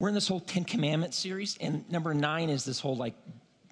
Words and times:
we're 0.00 0.08
in 0.08 0.14
this 0.14 0.26
whole 0.26 0.40
Ten 0.40 0.64
Commandments 0.64 1.16
series, 1.16 1.56
and 1.60 1.88
number 1.90 2.12
nine 2.14 2.48
is 2.48 2.64
this 2.64 2.80
whole 2.80 2.96
like, 2.96 3.14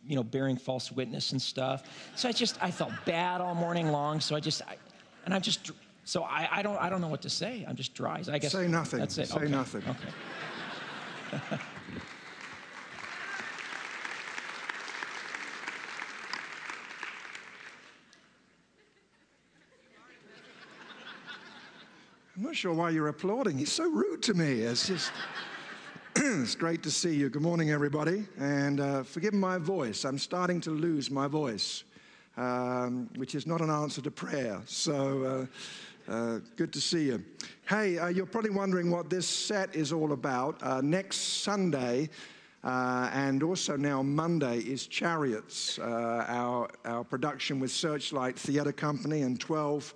you 0.06 0.15
know, 0.15 0.22
bearing 0.22 0.56
false 0.58 0.92
witness 0.92 1.32
and 1.32 1.42
stuff. 1.42 1.84
So 2.14 2.28
I 2.28 2.32
just, 2.32 2.62
I 2.62 2.70
felt 2.70 2.92
bad 3.06 3.40
all 3.40 3.54
morning 3.54 3.90
long. 3.90 4.20
So 4.20 4.36
I 4.36 4.41
just, 4.41 4.62
I, 4.62 4.76
and 5.25 5.34
I'm 5.34 5.41
just, 5.41 5.72
so 6.04 6.22
I, 6.22 6.49
I 6.52 6.62
don't, 6.62 6.76
I 6.76 6.91
don't 6.91 7.00
know 7.00 7.08
what 7.08 7.22
to 7.22 7.30
say. 7.30 7.64
I'm 7.67 7.76
just 7.76 7.94
dry. 7.94 8.22
I 8.30 8.38
guess 8.38 8.52
Say 8.52 8.68
nothing. 8.68 9.00
That's 9.00 9.16
it. 9.16 9.29
Say 9.29 9.36
okay. 9.36 9.48
nothing. 9.48 9.82
Okay. 9.88 11.59
I'm 22.37 22.43
not 22.45 22.55
sure 22.55 22.73
why 22.73 22.91
you're 22.91 23.09
applauding. 23.09 23.59
He's 23.59 23.73
so 23.73 23.91
rude 23.91 24.23
to 24.25 24.35
me. 24.35 24.61
It's 24.61 24.87
just, 24.87 25.11
it's 26.21 26.57
great 26.57 26.82
to 26.82 26.91
see 26.91 27.14
you. 27.14 27.29
Good 27.29 27.43
morning, 27.43 27.71
everybody. 27.71 28.25
And 28.40 28.81
uh, 28.81 29.04
forgive 29.04 29.35
my 29.35 29.57
voice. 29.57 30.04
I'm 30.04 30.18
starting 30.18 30.61
to 30.63 30.71
lose 30.71 31.13
my 31.13 31.29
voice, 31.29 31.85
um, 32.36 33.08
which 33.14 33.36
is 33.36 33.46
not 33.46 33.60
an 33.60 33.70
answer 33.70 34.02
to 34.02 34.10
prayer. 34.10 34.60
So 34.66 35.46
uh, 36.08 36.12
uh, 36.12 36.41
good 36.56 36.72
to 36.72 36.80
see 36.80 37.04
you. 37.04 37.24
Hey, 37.68 37.98
uh, 37.98 38.08
you're 38.08 38.27
probably 38.27 38.50
wondering 38.50 38.91
what 38.91 39.08
this 39.08 39.28
set 39.28 39.77
is 39.77 39.92
all 39.92 40.12
about. 40.12 40.60
Uh, 40.60 40.80
next 40.80 41.18
Sunday, 41.44 42.10
uh, 42.64 43.10
and 43.12 43.44
also 43.44 43.77
now 43.77 44.02
Monday 44.02 44.58
is 44.58 44.88
Chariots, 44.88 45.78
our, 45.78 46.69
our 46.84 47.05
production 47.05 47.60
with 47.60 47.70
Searchlight 47.70 48.36
Theatre 48.36 48.72
Company 48.72 49.22
and 49.22 49.38
12 49.38 49.94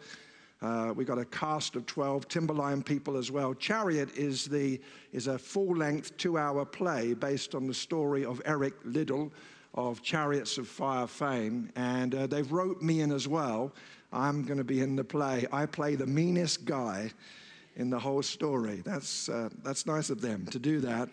uh, 0.63 0.93
we 0.95 1.05
got 1.05 1.19
a 1.19 1.25
cast 1.25 1.75
of 1.75 1.85
12 1.87 2.29
Timberline 2.29 2.83
people 2.83 3.17
as 3.17 3.33
well. 3.33 3.53
Chariot 3.53 4.17
is, 4.17 4.47
the, 4.47 4.81
is 5.13 5.27
a 5.27 5.37
full 5.37 5.77
length 5.77 6.17
two 6.17 6.39
hour 6.39 6.65
play 6.65 7.15
based 7.15 7.57
on 7.57 7.67
the 7.67 7.75
story 7.75 8.25
of 8.25 8.41
Eric 8.45 8.75
Liddell 8.85 9.33
of 9.75 10.03
Chariots 10.03 10.59
of 10.59 10.69
Fire 10.69 11.09
fame. 11.09 11.69
And 11.75 12.15
uh, 12.15 12.27
they've 12.29 12.51
wrote 12.51 12.81
me 12.81 13.01
in 13.01 13.11
as 13.11 13.27
well. 13.27 13.73
I'm 14.13 14.45
going 14.45 14.59
to 14.59 14.65
be 14.65 14.83
in 14.83 14.95
the 14.95 15.03
play. 15.03 15.47
I 15.53 15.67
play 15.67 15.97
the 15.97 16.07
meanest 16.07 16.65
guy 16.65 17.11
in 17.75 17.91
the 17.91 17.99
whole 17.99 18.23
story. 18.23 18.83
That's, 18.85 19.29
uh, 19.29 19.49
that's 19.65 19.85
nice 19.85 20.11
of 20.11 20.21
them 20.21 20.47
to 20.47 20.61
do 20.61 20.79
that. 20.81 21.09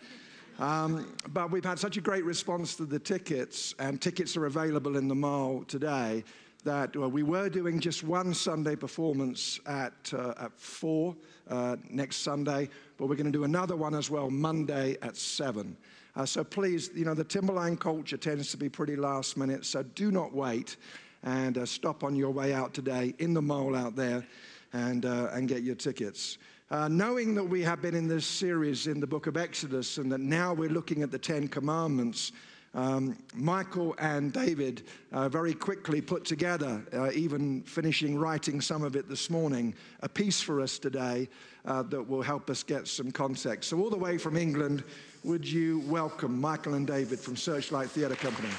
Um, 0.59 1.15
but 1.29 1.49
we've 1.49 1.65
had 1.65 1.79
such 1.79 1.97
a 1.97 2.01
great 2.01 2.25
response 2.25 2.75
to 2.75 2.85
the 2.85 2.99
tickets, 2.99 3.73
and 3.79 3.99
tickets 3.99 4.35
are 4.35 4.45
available 4.45 4.97
in 4.97 5.07
the 5.07 5.15
mall 5.15 5.63
today 5.63 6.23
that 6.63 6.95
well, 6.95 7.09
we 7.09 7.23
were 7.23 7.49
doing 7.49 7.79
just 7.79 8.03
one 8.03 8.33
Sunday 8.33 8.75
performance 8.75 9.59
at, 9.65 10.13
uh, 10.13 10.33
at 10.37 10.57
4 10.57 11.15
uh, 11.49 11.77
next 11.89 12.17
Sunday, 12.17 12.69
but 12.97 13.07
we're 13.07 13.15
going 13.15 13.25
to 13.25 13.31
do 13.31 13.45
another 13.45 13.75
one 13.75 13.95
as 13.95 14.09
well 14.09 14.29
Monday 14.29 14.97
at 15.01 15.15
7. 15.15 15.75
Uh, 16.15 16.25
so 16.25 16.43
please, 16.43 16.89
you 16.93 17.05
know, 17.05 17.13
the 17.13 17.23
Timberline 17.23 17.77
culture 17.77 18.17
tends 18.17 18.51
to 18.51 18.57
be 18.57 18.67
pretty 18.67 18.95
last 18.95 19.37
minute, 19.37 19.65
so 19.65 19.83
do 19.83 20.11
not 20.11 20.33
wait 20.33 20.77
and 21.23 21.57
uh, 21.57 21.65
stop 21.65 22.03
on 22.03 22.15
your 22.15 22.31
way 22.31 22.53
out 22.53 22.73
today 22.73 23.13
in 23.19 23.33
the 23.33 23.41
mall 23.41 23.75
out 23.75 23.95
there 23.95 24.25
and, 24.73 25.05
uh, 25.05 25.29
and 25.33 25.47
get 25.47 25.63
your 25.63 25.75
tickets. 25.75 26.37
Uh, 26.71 26.87
knowing 26.87 27.33
that 27.33 27.43
we 27.43 27.61
have 27.63 27.81
been 27.81 27.95
in 27.95 28.07
this 28.07 28.25
series 28.25 28.85
in 28.85 28.99
the 28.99 29.07
book 29.07 29.27
of 29.27 29.37
Exodus 29.37 29.97
and 29.97 30.11
that 30.11 30.19
now 30.19 30.53
we're 30.53 30.69
looking 30.69 31.01
at 31.01 31.09
the 31.09 31.17
Ten 31.17 31.47
Commandments, 31.47 32.31
um, 32.73 33.17
Michael 33.33 33.95
and 33.97 34.31
David 34.31 34.83
uh, 35.11 35.27
very 35.27 35.53
quickly 35.53 36.01
put 36.01 36.25
together, 36.25 36.83
uh, 36.93 37.11
even 37.11 37.63
finishing 37.63 38.17
writing 38.17 38.61
some 38.61 38.83
of 38.83 38.95
it 38.95 39.09
this 39.09 39.29
morning, 39.29 39.73
a 40.01 40.09
piece 40.09 40.39
for 40.39 40.61
us 40.61 40.77
today 40.77 41.27
uh, 41.65 41.83
that 41.83 42.07
will 42.07 42.21
help 42.21 42.49
us 42.49 42.63
get 42.63 42.87
some 42.87 43.11
context. 43.11 43.69
So, 43.69 43.79
all 43.79 43.89
the 43.89 43.97
way 43.97 44.17
from 44.17 44.37
England, 44.37 44.83
would 45.23 45.47
you 45.47 45.79
welcome 45.87 46.39
Michael 46.39 46.75
and 46.75 46.85
David 46.85 47.19
from 47.19 47.35
Searchlight 47.35 47.89
Theatre 47.89 48.15
Company? 48.15 48.49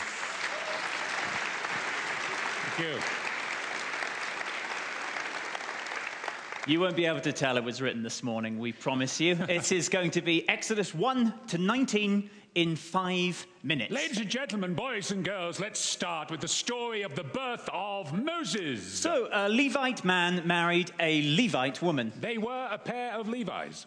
Thank 2.77 2.97
you. 2.97 3.01
You 6.67 6.79
won't 6.79 6.95
be 6.95 7.07
able 7.07 7.21
to 7.23 7.33
tell 7.33 7.57
it 7.57 7.65
was 7.65 7.81
written 7.81 8.03
this 8.03 8.23
morning, 8.23 8.59
we 8.59 8.73
promise 8.73 9.19
you. 9.19 9.33
it 9.49 9.73
is 9.73 9.89
going 9.89 10.11
to 10.13 10.21
be 10.21 10.49
Exodus 10.49 10.95
1 10.95 11.33
to 11.49 11.59
19 11.59 12.31
in 12.55 12.77
five 12.77 13.47
minutes. 13.63 13.93
Ladies 13.93 14.19
and 14.19 14.29
gentlemen, 14.29 14.75
boys 14.75 15.11
and 15.11 15.25
girls, 15.25 15.61
let's 15.61 15.79
start 15.79 16.31
with 16.31 16.41
the 16.41 16.49
story 16.49 17.03
of 17.03 17.15
the 17.15 17.25
birth 17.25 17.69
of 17.73 18.13
Moses. 18.13 18.83
So, 18.83 19.29
a 19.33 19.49
Levite 19.49 20.05
man 20.05 20.47
married 20.47 20.91
a 20.99 21.23
Levite 21.37 21.81
woman. 21.83 22.13
They 22.21 22.39
were 22.39 22.69
a 22.71 22.79
pair 22.79 23.13
of 23.15 23.29
Levi's. 23.29 23.87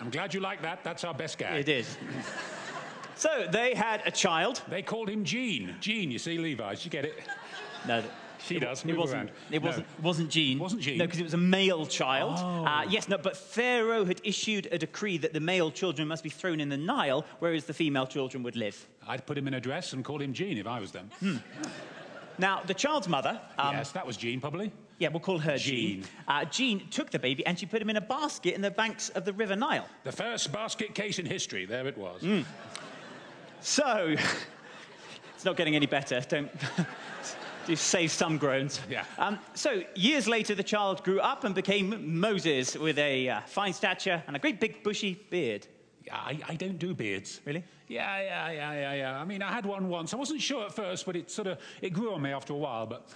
I'm 0.00 0.10
glad 0.10 0.34
you 0.34 0.40
like 0.40 0.62
that. 0.62 0.84
That's 0.84 1.04
our 1.04 1.14
best 1.14 1.38
guy. 1.38 1.56
It 1.56 1.68
is. 1.68 1.96
so, 3.14 3.46
they 3.50 3.74
had 3.74 4.02
a 4.04 4.10
child. 4.10 4.62
They 4.68 4.82
called 4.82 5.08
him 5.08 5.24
Gene. 5.24 5.76
Gene, 5.80 6.10
you 6.10 6.18
see, 6.18 6.38
Levi's. 6.38 6.84
You 6.84 6.90
get 6.90 7.04
it? 7.04 7.18
No, 7.86 8.02
She 8.44 8.58
does. 8.58 8.84
It 8.84 8.96
wasn't. 8.96 9.30
It 9.50 9.62
No. 9.62 9.68
wasn't. 9.68 9.86
Wasn't 10.02 10.30
Gene. 10.30 10.58
Wasn't 10.58 10.80
Gene? 10.82 10.98
No, 10.98 11.04
because 11.06 11.20
it 11.20 11.24
was 11.24 11.34
a 11.34 11.38
male 11.38 11.86
child. 11.86 12.38
Oh. 12.38 12.64
Uh, 12.64 12.82
yes, 12.88 13.08
no, 13.08 13.18
but 13.18 13.36
Pharaoh 13.36 14.04
had 14.04 14.20
issued 14.24 14.68
a 14.70 14.78
decree 14.78 15.18
that 15.18 15.32
the 15.32 15.40
male 15.40 15.70
children 15.70 16.06
must 16.08 16.22
be 16.22 16.30
thrown 16.30 16.60
in 16.60 16.68
the 16.68 16.76
Nile, 16.76 17.24
whereas 17.38 17.64
the 17.64 17.74
female 17.74 18.06
children 18.06 18.42
would 18.42 18.56
live. 18.56 18.86
I'd 19.06 19.26
put 19.26 19.36
him 19.38 19.46
in 19.48 19.54
a 19.54 19.60
dress 19.60 19.92
and 19.92 20.04
call 20.04 20.20
him 20.20 20.32
Jean 20.32 20.58
if 20.58 20.66
I 20.66 20.80
was 20.80 20.92
them. 20.92 21.10
Now, 22.38 22.62
the 22.66 22.74
child's 22.74 23.08
mother. 23.08 23.40
Um, 23.58 23.74
yes, 23.76 23.92
that 23.92 24.06
was 24.06 24.16
Jean, 24.16 24.40
probably. 24.40 24.70
Yeah, 24.98 25.08
we'll 25.08 25.20
call 25.20 25.38
her 25.38 25.56
Jean. 25.58 26.02
Jean. 26.02 26.04
Uh, 26.28 26.44
Jean 26.46 26.88
took 26.88 27.10
the 27.10 27.18
baby 27.18 27.44
and 27.46 27.58
she 27.58 27.66
put 27.66 27.82
him 27.82 27.90
in 27.90 27.96
a 27.96 28.00
basket 28.00 28.54
in 28.54 28.60
the 28.62 28.70
banks 28.70 29.08
of 29.10 29.24
the 29.24 29.32
River 29.32 29.54
Nile. 29.56 29.86
The 30.04 30.12
first 30.12 30.52
basket 30.52 30.94
case 30.94 31.18
in 31.18 31.26
history. 31.26 31.66
There 31.66 31.86
it 31.86 31.96
was. 31.98 32.22
So, 33.60 34.14
it's 35.34 35.44
not 35.44 35.56
getting 35.56 35.76
any 35.76 35.86
better. 35.86 36.20
Don't. 36.20 36.50
Do 37.66 37.74
save 37.74 38.12
some 38.12 38.38
groans. 38.38 38.80
Yeah. 38.88 39.04
Um, 39.18 39.40
so, 39.54 39.82
years 39.96 40.28
later, 40.28 40.54
the 40.54 40.62
child 40.62 41.02
grew 41.02 41.18
up 41.18 41.42
and 41.42 41.52
became 41.52 42.20
Moses 42.20 42.76
with 42.76 42.96
a 42.96 43.28
uh, 43.28 43.40
fine 43.46 43.72
stature 43.72 44.22
and 44.28 44.36
a 44.36 44.38
great 44.38 44.60
big 44.60 44.84
bushy 44.84 45.14
beard. 45.30 45.66
Yeah, 46.04 46.14
I, 46.14 46.38
I 46.48 46.54
don't 46.54 46.78
do 46.78 46.94
beards. 46.94 47.40
Really? 47.44 47.64
Yeah, 47.88 48.20
yeah, 48.20 48.50
yeah, 48.50 48.72
yeah, 48.72 48.94
yeah. 48.94 49.20
I 49.20 49.24
mean, 49.24 49.42
I 49.42 49.50
had 49.50 49.66
one 49.66 49.88
once. 49.88 50.14
I 50.14 50.16
wasn't 50.16 50.40
sure 50.40 50.66
at 50.66 50.74
first, 50.74 51.04
but 51.06 51.16
it 51.16 51.28
sort 51.28 51.48
of 51.48 51.58
it 51.82 51.90
grew 51.90 52.14
on 52.14 52.22
me 52.22 52.30
after 52.30 52.52
a 52.52 52.56
while. 52.56 52.86
But 52.86 53.10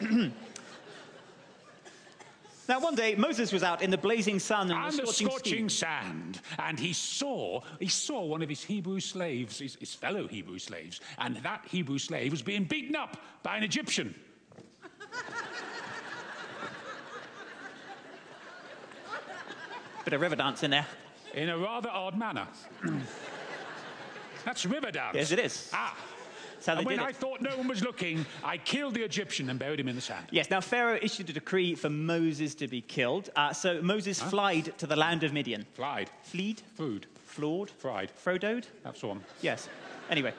Now, 2.68 2.78
one 2.80 2.94
day, 2.94 3.14
Moses 3.14 3.50
was 3.50 3.62
out 3.62 3.80
in 3.80 3.90
the 3.90 3.96
blazing 3.96 4.38
sun 4.38 4.70
and, 4.70 4.78
and 4.78 4.92
the 4.92 5.02
the 5.02 5.12
scorching, 5.12 5.28
scorching 5.28 5.68
sand, 5.70 6.40
and 6.58 6.78
he 6.78 6.92
saw 6.92 7.62
he 7.80 7.88
saw 7.88 8.22
one 8.26 8.42
of 8.42 8.50
his 8.50 8.62
Hebrew 8.62 9.00
slaves, 9.00 9.60
his, 9.60 9.76
his 9.76 9.94
fellow 9.94 10.28
Hebrew 10.28 10.58
slaves, 10.58 11.00
and 11.16 11.36
that 11.36 11.64
Hebrew 11.66 11.96
slave 11.98 12.30
was 12.30 12.42
being 12.42 12.64
beaten 12.64 12.94
up 12.94 13.16
by 13.42 13.56
an 13.56 13.62
Egyptian. 13.62 14.14
Bit 20.04 20.12
of 20.12 20.20
river 20.20 20.36
dance 20.36 20.62
in 20.62 20.70
there. 20.70 20.86
in 21.32 21.48
a 21.48 21.56
rather 21.56 21.88
odd 21.88 22.18
manner. 22.18 22.46
That's 24.44 24.66
river 24.66 24.90
dance. 24.90 25.16
Yes, 25.16 25.32
it 25.32 25.38
is. 25.38 25.70
Ah. 25.72 25.96
They 26.64 26.72
And 26.72 26.86
when 26.86 27.00
I 27.00 27.12
thought 27.12 27.40
no 27.40 27.56
one 27.56 27.68
was 27.68 27.82
looking, 27.82 28.26
I 28.44 28.58
killed 28.58 28.94
the 28.94 29.02
Egyptian 29.02 29.50
and 29.50 29.58
buried 29.58 29.80
him 29.80 29.88
in 29.88 29.96
the 29.96 30.02
sand. 30.02 30.26
Yes, 30.30 30.50
now 30.50 30.60
Pharaoh 30.60 30.98
issued 31.00 31.30
a 31.30 31.32
decree 31.32 31.74
for 31.74 31.90
Moses 31.90 32.54
to 32.56 32.68
be 32.68 32.80
killed. 32.80 33.30
Uh, 33.36 33.52
so 33.52 33.80
Moses 33.82 34.20
fled 34.20 34.76
to 34.78 34.86
the 34.86 34.96
land 34.96 35.24
of 35.24 35.32
Midian. 35.32 35.66
Flied. 35.74 36.10
Fleed? 36.22 36.62
Food. 36.74 37.06
Flawed? 37.24 37.70
Fried. 37.70 38.10
Frodoed? 38.24 38.64
That's 38.82 39.02
one. 39.02 39.22
Yes. 39.42 39.68
Anyway, 40.10 40.32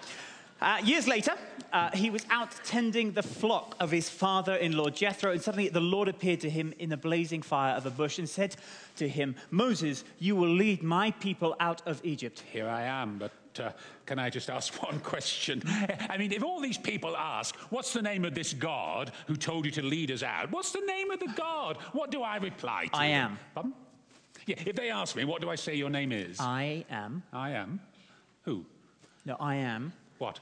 uh, 0.61 0.77
years 0.83 1.07
later, 1.07 1.33
uh, 1.71 1.89
he 1.91 2.09
was 2.09 2.25
out 2.29 2.51
tending 2.65 3.13
the 3.13 3.23
flock 3.23 3.75
of 3.79 3.91
his 3.91 4.09
father 4.09 4.55
in 4.55 4.75
law 4.75 4.89
Jethro, 4.89 5.31
and 5.31 5.41
suddenly 5.41 5.69
the 5.69 5.79
Lord 5.79 6.09
appeared 6.09 6.41
to 6.41 6.49
him 6.49 6.73
in 6.79 6.89
the 6.89 6.97
blazing 6.97 7.41
fire 7.41 7.75
of 7.75 7.85
a 7.85 7.91
bush 7.91 8.19
and 8.19 8.27
said 8.27 8.57
to 8.97 9.07
him, 9.07 9.35
Moses, 9.51 10.03
you 10.17 10.35
will 10.35 10.49
lead 10.49 10.83
my 10.83 11.11
people 11.11 11.55
out 11.61 11.81
of 11.85 12.01
Egypt. 12.03 12.43
Here 12.51 12.67
I 12.67 12.83
am, 12.83 13.17
but 13.17 13.31
uh, 13.59 13.71
can 14.05 14.19
I 14.19 14.29
just 14.29 14.49
ask 14.49 14.73
one 14.83 14.99
question? 14.99 15.63
I 16.09 16.17
mean, 16.17 16.31
if 16.31 16.43
all 16.43 16.59
these 16.59 16.77
people 16.77 17.15
ask, 17.15 17.55
what's 17.69 17.93
the 17.93 18.01
name 18.01 18.25
of 18.25 18.35
this 18.35 18.53
God 18.53 19.11
who 19.27 19.35
told 19.35 19.65
you 19.65 19.71
to 19.71 19.81
lead 19.81 20.11
us 20.11 20.23
out? 20.23 20.51
What's 20.51 20.71
the 20.71 20.81
name 20.81 21.11
of 21.11 21.19
the 21.19 21.31
God? 21.35 21.77
What 21.93 22.11
do 22.11 22.21
I 22.21 22.37
reply 22.37 22.87
to? 22.91 22.97
I 22.97 23.07
them? 23.07 23.31
am. 23.31 23.39
Pardon? 23.55 23.73
Yeah, 24.45 24.55
if 24.65 24.75
they 24.75 24.89
ask 24.89 25.15
me, 25.15 25.25
what 25.25 25.41
do 25.41 25.49
I 25.49 25.55
say 25.55 25.75
your 25.75 25.89
name 25.89 26.11
is? 26.11 26.39
I 26.39 26.85
am. 26.89 27.23
I 27.33 27.51
am. 27.51 27.79
Who? 28.43 28.65
No, 29.25 29.35
I 29.39 29.55
am. 29.55 29.93
What? 30.17 30.39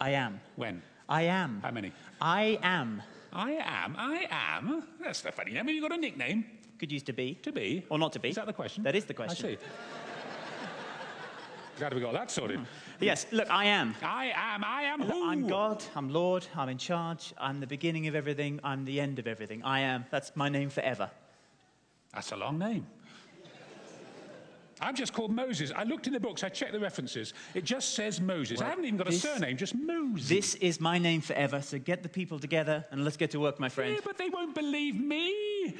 I 0.00 0.10
am. 0.10 0.40
When? 0.56 0.82
I 1.08 1.22
am. 1.22 1.60
How 1.62 1.70
many? 1.70 1.92
I 2.20 2.58
am. 2.62 3.02
I 3.32 3.52
am. 3.52 3.96
I 3.98 4.26
am. 4.30 4.84
That's 5.02 5.20
the 5.20 5.32
funny 5.32 5.52
name. 5.52 5.66
Have 5.66 5.74
you 5.74 5.82
got 5.82 5.92
a 5.92 5.96
nickname? 5.96 6.44
Could 6.78 6.90
use 6.90 7.02
to 7.04 7.12
be. 7.12 7.34
To 7.42 7.52
be. 7.52 7.84
Or 7.90 7.98
not 7.98 8.12
to 8.12 8.18
be. 8.20 8.30
Is 8.30 8.36
that 8.36 8.46
the 8.46 8.52
question? 8.52 8.82
That 8.84 8.94
is 8.96 9.04
the 9.04 9.14
question. 9.14 9.46
I 9.46 9.50
see. 9.52 9.58
Glad 11.78 11.92
we 11.92 12.00
got 12.00 12.12
that 12.12 12.30
sorted. 12.30 12.60
Yes, 13.00 13.26
look, 13.32 13.50
I 13.50 13.64
am. 13.64 13.96
I 14.02 14.32
am. 14.36 14.62
I 14.64 14.82
am 14.82 15.02
who? 15.02 15.28
I'm 15.28 15.48
God, 15.48 15.82
I'm 15.96 16.08
Lord, 16.08 16.46
I'm 16.54 16.68
in 16.68 16.78
charge, 16.78 17.34
I'm 17.36 17.58
the 17.58 17.66
beginning 17.66 18.06
of 18.06 18.14
everything, 18.14 18.60
I'm 18.62 18.84
the 18.84 19.00
end 19.00 19.18
of 19.18 19.26
everything. 19.26 19.62
I 19.64 19.80
am. 19.80 20.04
That's 20.10 20.36
my 20.36 20.48
name 20.48 20.70
forever. 20.70 21.10
That's 22.12 22.30
a 22.30 22.36
long 22.36 22.58
name. 22.58 22.86
I'm 24.80 24.94
just 24.94 25.12
called 25.12 25.32
Moses. 25.32 25.72
I 25.74 25.84
looked 25.84 26.06
in 26.06 26.12
the 26.12 26.20
books, 26.20 26.44
I 26.44 26.48
checked 26.48 26.72
the 26.72 26.80
references. 26.80 27.32
It 27.54 27.64
just 27.64 27.94
says 27.94 28.20
Moses. 28.20 28.60
I 28.60 28.66
haven't 28.66 28.84
even 28.84 28.96
got 28.96 29.08
a 29.08 29.12
surname, 29.12 29.56
just 29.56 29.74
Moses. 29.74 30.28
This 30.28 30.54
is 30.56 30.80
my 30.80 30.98
name 30.98 31.20
forever, 31.20 31.60
so 31.60 31.78
get 31.78 32.02
the 32.02 32.08
people 32.08 32.38
together 32.38 32.84
and 32.90 33.02
let's 33.02 33.16
get 33.16 33.32
to 33.32 33.40
work, 33.40 33.58
my 33.58 33.68
friend. 33.68 33.94
Yeah, 33.94 34.00
but 34.04 34.18
they 34.18 34.28
won't 34.28 34.54
believe 34.54 34.94
me. 34.94 35.76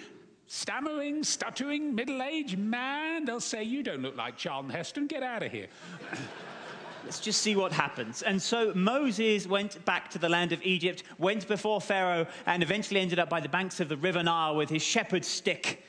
Stammering, 0.46 1.24
stuttering, 1.24 1.94
middle 1.94 2.22
aged 2.22 2.58
man. 2.58 3.24
They'll 3.24 3.40
say, 3.40 3.62
You 3.62 3.82
don't 3.82 4.02
look 4.02 4.16
like 4.16 4.36
Charlton 4.36 4.70
Heston. 4.70 5.06
Get 5.06 5.22
out 5.22 5.42
of 5.42 5.50
here. 5.50 5.68
Let's 7.04 7.20
just 7.20 7.42
see 7.42 7.54
what 7.54 7.70
happens. 7.70 8.22
And 8.22 8.40
so 8.40 8.72
Moses 8.74 9.46
went 9.46 9.84
back 9.84 10.10
to 10.10 10.18
the 10.18 10.28
land 10.28 10.52
of 10.52 10.62
Egypt, 10.62 11.02
went 11.18 11.46
before 11.46 11.80
Pharaoh, 11.80 12.26
and 12.46 12.62
eventually 12.62 13.00
ended 13.00 13.18
up 13.18 13.28
by 13.28 13.40
the 13.40 13.48
banks 13.48 13.78
of 13.80 13.90
the 13.90 13.96
River 13.96 14.22
Nile 14.22 14.56
with 14.56 14.70
his 14.70 14.82
shepherd's 14.82 15.28
stick. 15.28 15.82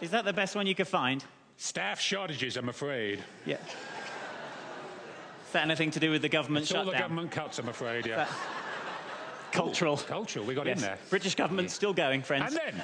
Is 0.00 0.10
that 0.10 0.24
the 0.24 0.32
best 0.32 0.54
one 0.54 0.66
you 0.66 0.74
could 0.74 0.88
find? 0.88 1.24
Staff 1.56 2.00
shortages, 2.00 2.56
I'm 2.56 2.68
afraid. 2.68 3.20
Yeah. 3.44 3.56
Is 3.56 5.52
that 5.52 5.64
anything 5.64 5.90
to 5.92 6.00
do 6.00 6.10
with 6.10 6.22
the 6.22 6.28
government 6.28 6.64
It's 6.64 6.74
all 6.74 6.84
the 6.84 6.92
government 6.92 7.30
cuts, 7.30 7.58
I'm 7.58 7.68
afraid, 7.68 8.06
yeah. 8.06 8.28
Cultural. 9.52 9.96
Cultural, 9.96 10.44
we 10.44 10.54
got 10.54 10.66
Yes. 10.66 10.78
in 10.78 10.82
there. 10.82 10.98
British 11.10 11.34
government 11.34 11.70
still 11.70 11.92
going, 11.92 12.22
friends. 12.22 12.54
And 12.54 12.56
then. 12.56 12.82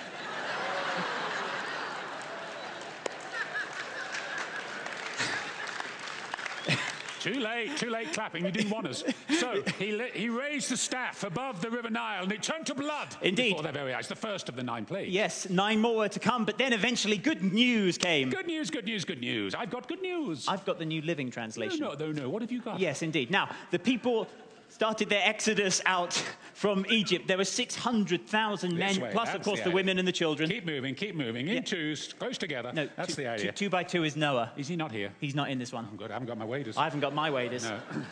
Too 7.21 7.41
late, 7.41 7.75
too 7.79 7.89
late 7.89 8.13
clapping. 8.13 8.45
You 8.45 8.51
didn't 8.51 8.71
want 8.71 8.87
us. 8.87 9.03
So 9.39 9.63
he, 9.79 9.93
li- 9.93 10.11
he 10.13 10.29
raised 10.29 10.71
the 10.71 10.77
staff 10.77 11.25
above 11.25 11.63
the 11.63 11.71
River 11.71 11.89
Nile 11.89 12.25
and 12.25 12.31
it 12.33 12.43
turned 12.43 12.67
to 12.67 12.75
blood. 12.75 13.17
Indeed. 13.23 13.49
Before 13.53 13.63
their 13.63 13.73
very 13.73 13.95
eyes. 13.95 14.09
The 14.09 14.15
first 14.15 14.51
of 14.51 14.57
the 14.57 14.63
nine 14.63 14.85
plagues. 14.85 15.11
Yes, 15.11 15.49
nine 15.49 15.81
more 15.81 15.97
were 15.97 16.09
to 16.11 16.21
come, 16.21 16.45
but 16.45 16.59
then 16.59 16.75
eventually 16.75 17.17
good 17.17 17.43
news 17.43 17.97
came. 17.97 18.29
Good 18.29 18.47
news, 18.47 18.69
good 18.71 18.85
news, 18.85 19.07
good 19.07 19.23
news. 19.23 19.55
I've 19.55 19.71
got 19.71 19.89
good 19.89 20.03
news. 20.03 20.47
I've 20.49 20.67
got 20.67 20.79
the 20.79 20.85
New 20.85 21.01
Living 21.01 21.29
no, 21.29 21.33
Translation. 21.33 21.81
no, 21.81 21.95
no, 21.95 22.13
no. 22.13 22.29
What 22.29 22.43
have 22.43 22.53
you 22.53 22.61
got? 22.61 22.79
Yes, 22.79 23.01
indeed. 23.01 23.31
Now, 23.31 23.49
the 23.71 23.79
people 23.79 24.29
started 24.75 25.09
their 25.09 25.23
exodus 25.25 25.81
out 25.87 26.21
from 26.53 26.85
Egypt. 26.89 27.29
There 27.29 27.37
were 27.39 27.45
600,000 27.45 28.77
men, 28.77 29.01
way, 29.01 29.11
plus, 29.13 29.33
of 29.33 29.43
course, 29.43 29.61
the 29.61 29.71
the 29.71 29.75
women 29.75 30.01
and 30.01 30.07
the 30.07 30.13
children. 30.13 30.51
Keep 30.51 30.67
moving, 30.67 30.97
keep 30.97 31.15
moving. 31.15 31.47
In 31.47 31.55
Yeah. 31.55 31.61
twos, 31.61 32.13
close 32.13 32.37
together. 32.39 32.73
no, 32.73 32.89
That's 32.97 33.15
two, 33.15 33.23
the 33.23 33.29
idea. 33.29 33.53
Two, 33.53 33.67
two 33.67 33.71
by 33.71 33.85
two 33.85 34.03
is 34.03 34.17
Noah. 34.17 34.51
Is 34.57 34.67
he 34.67 34.75
not 34.75 34.91
here? 34.91 35.13
He's 35.21 35.37
not 35.37 35.49
in 35.49 35.61
this 35.61 35.73
one. 35.73 35.87
I'm 35.89 35.97
good. 35.97 36.11
I 36.11 36.15
haven't 36.15 36.27
got 36.27 36.39
my 36.39 36.45
waders. 36.45 36.77
I 36.77 36.85
haven't 36.85 37.01
got 37.01 37.15
my 37.15 37.31
waders. 37.31 37.65
No. 37.65 37.79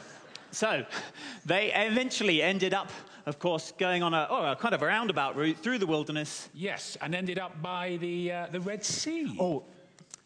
So, 0.54 0.84
they 1.46 1.72
eventually 1.72 2.42
ended 2.42 2.74
up, 2.74 2.90
of 3.24 3.38
course, 3.38 3.72
going 3.78 4.02
on 4.02 4.12
a, 4.12 4.26
oh, 4.28 4.52
a 4.52 4.54
kind 4.56 4.74
of 4.74 4.82
a 4.82 4.86
roundabout 4.86 5.34
route 5.34 5.56
through 5.56 5.78
the 5.78 5.86
wilderness. 5.86 6.50
Yes, 6.52 6.98
and 7.00 7.14
ended 7.14 7.38
up 7.38 7.62
by 7.62 7.96
the 8.02 8.30
uh, 8.30 8.46
the 8.52 8.60
Red 8.60 8.84
Sea. 8.84 9.34
Oh, 9.40 9.64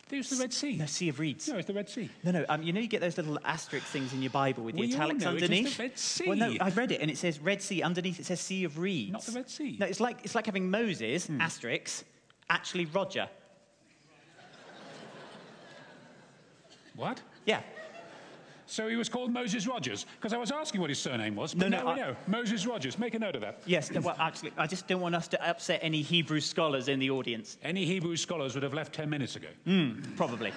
there's 0.08 0.30
the 0.30 0.36
Red 0.36 0.52
Sea. 0.52 0.76
no, 0.76 0.86
Sea 0.86 1.08
of 1.08 1.18
Reeds. 1.18 1.48
No, 1.48 1.56
it's 1.56 1.66
the 1.66 1.74
Red 1.74 1.88
Sea. 1.88 2.08
No, 2.22 2.30
no. 2.30 2.44
Um, 2.48 2.62
you 2.62 2.72
know, 2.72 2.80
you 2.80 2.86
get 2.86 3.00
those 3.00 3.16
little 3.16 3.38
asterisk 3.44 3.86
things 3.86 4.12
in 4.12 4.22
your 4.22 4.30
Bible 4.30 4.62
with 4.62 4.76
the 4.76 4.82
We 4.82 4.94
all 4.94 5.00
italics 5.00 5.24
know 5.24 5.30
it 5.32 5.34
is 5.34 5.40
the 5.40 5.46
underneath. 5.56 5.78
Red 5.78 5.98
Sea. 5.98 6.28
Well, 6.28 6.36
no, 6.36 6.54
I've 6.60 6.76
read 6.76 6.92
it, 6.92 7.00
and 7.00 7.10
it 7.10 7.18
says 7.18 7.40
Red 7.40 7.60
Sea 7.60 7.82
underneath. 7.82 8.20
It 8.20 8.26
says 8.26 8.40
Sea 8.40 8.64
of 8.64 8.78
Reeds. 8.78 9.12
Not 9.12 9.22
the 9.22 9.32
Red 9.32 9.50
Sea. 9.50 9.72
Hmm. 9.74 9.80
No, 9.80 9.86
it's 9.86 10.00
like 10.00 10.18
it's 10.24 10.34
like 10.34 10.46
having 10.46 10.70
Moses 10.70 11.28
asterisk, 11.40 12.04
actually 12.48 12.84
Roger. 12.86 13.28
What? 16.94 17.20
Yeah. 17.44 17.60
So 18.66 18.88
he 18.88 18.96
was 18.96 19.08
called 19.08 19.32
Moses 19.32 19.66
Rogers 19.66 20.06
because 20.20 20.32
I 20.32 20.38
was 20.38 20.50
asking 20.50 20.80
what 20.80 20.90
his 20.90 20.98
surname 20.98 21.36
was. 21.36 21.54
No, 21.54 21.66
But 21.66 21.68
no, 21.70 21.78
now 21.78 21.84
we 21.84 21.90
I- 21.92 22.06
know. 22.08 22.16
Moses 22.26 22.66
Rogers. 22.66 22.98
Make 22.98 23.14
a 23.14 23.18
note 23.18 23.34
of 23.36 23.40
that. 23.42 23.60
Yes. 23.66 23.90
well, 23.92 24.16
actually, 24.18 24.52
I 24.58 24.66
just 24.66 24.88
don't 24.88 25.00
want 25.00 25.14
us 25.14 25.28
to 25.28 25.48
upset 25.48 25.80
any 25.82 26.02
Hebrew 26.02 26.40
scholars 26.40 26.88
in 26.88 26.98
the 26.98 27.10
audience. 27.10 27.58
Any 27.62 27.84
Hebrew 27.84 28.16
scholars 28.16 28.54
would 28.54 28.62
have 28.64 28.74
left 28.74 28.92
10 28.92 29.08
minutes 29.08 29.36
ago. 29.36 29.48
Hmm, 29.64 30.00
probably. 30.16 30.52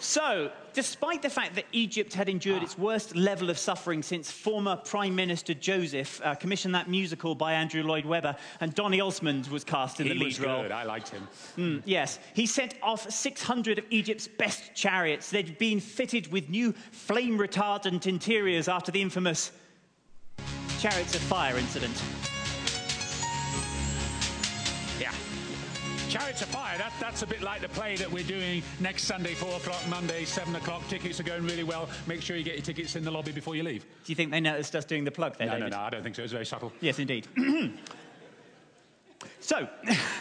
So, 0.00 0.50
despite 0.72 1.20
the 1.20 1.28
fact 1.28 1.54
that 1.56 1.66
Egypt 1.72 2.14
had 2.14 2.30
endured 2.30 2.62
its 2.62 2.78
worst 2.78 3.14
level 3.14 3.50
of 3.50 3.58
suffering 3.58 4.02
since 4.02 4.30
former 4.30 4.76
Prime 4.76 5.14
Minister 5.14 5.52
Joseph 5.52 6.22
uh, 6.24 6.34
commissioned 6.34 6.74
that 6.74 6.88
musical 6.88 7.34
by 7.34 7.52
Andrew 7.52 7.82
Lloyd 7.82 8.06
Webber, 8.06 8.34
and 8.60 8.74
Donny 8.74 9.02
Osmond 9.02 9.46
was 9.48 9.62
cast 9.62 10.00
in 10.00 10.06
he 10.06 10.14
the 10.14 10.18
lead 10.18 10.24
was 10.24 10.40
role. 10.40 10.62
good. 10.62 10.72
I 10.72 10.84
liked 10.84 11.10
him. 11.10 11.28
Mm, 11.58 11.82
yes, 11.84 12.18
he 12.34 12.46
sent 12.46 12.76
off 12.82 13.10
600 13.10 13.78
of 13.78 13.84
Egypt's 13.90 14.26
best 14.26 14.74
chariots. 14.74 15.30
They'd 15.30 15.58
been 15.58 15.80
fitted 15.80 16.32
with 16.32 16.48
new 16.48 16.72
flame 16.92 17.36
retardant 17.38 18.06
interiors 18.06 18.68
after 18.68 18.90
the 18.90 19.02
infamous 19.02 19.52
Chariots 20.80 21.14
of 21.14 21.20
Fire 21.20 21.58
incident. 21.58 22.02
Yeah. 24.98 25.12
Chariots 26.10 26.42
of 26.42 26.48
Fire, 26.48 26.76
that, 26.76 26.92
that's 26.98 27.22
a 27.22 27.26
bit 27.26 27.40
like 27.40 27.60
the 27.60 27.68
play 27.68 27.94
that 27.94 28.10
we're 28.10 28.24
doing 28.24 28.64
next 28.80 29.04
Sunday, 29.04 29.32
4 29.32 29.48
o'clock, 29.58 29.80
Monday, 29.88 30.24
7 30.24 30.56
o'clock. 30.56 30.82
Tickets 30.88 31.20
are 31.20 31.22
going 31.22 31.44
really 31.44 31.62
well. 31.62 31.88
Make 32.08 32.20
sure 32.20 32.36
you 32.36 32.42
get 32.42 32.54
your 32.56 32.64
tickets 32.64 32.96
in 32.96 33.04
the 33.04 33.12
lobby 33.12 33.30
before 33.30 33.54
you 33.54 33.62
leave. 33.62 33.82
Do 33.84 34.10
you 34.10 34.16
think 34.16 34.32
they 34.32 34.40
noticed 34.40 34.74
us 34.74 34.84
doing 34.84 35.04
the 35.04 35.12
plug 35.12 35.36
there, 35.38 35.46
No, 35.46 35.52
no, 35.52 35.58
David? 35.60 35.72
no, 35.72 35.78
I 35.78 35.90
don't 35.90 36.02
think 36.02 36.16
so. 36.16 36.24
It's 36.24 36.32
very 36.32 36.46
subtle. 36.46 36.72
Yes, 36.80 36.98
indeed. 36.98 37.28
so, 39.40 39.68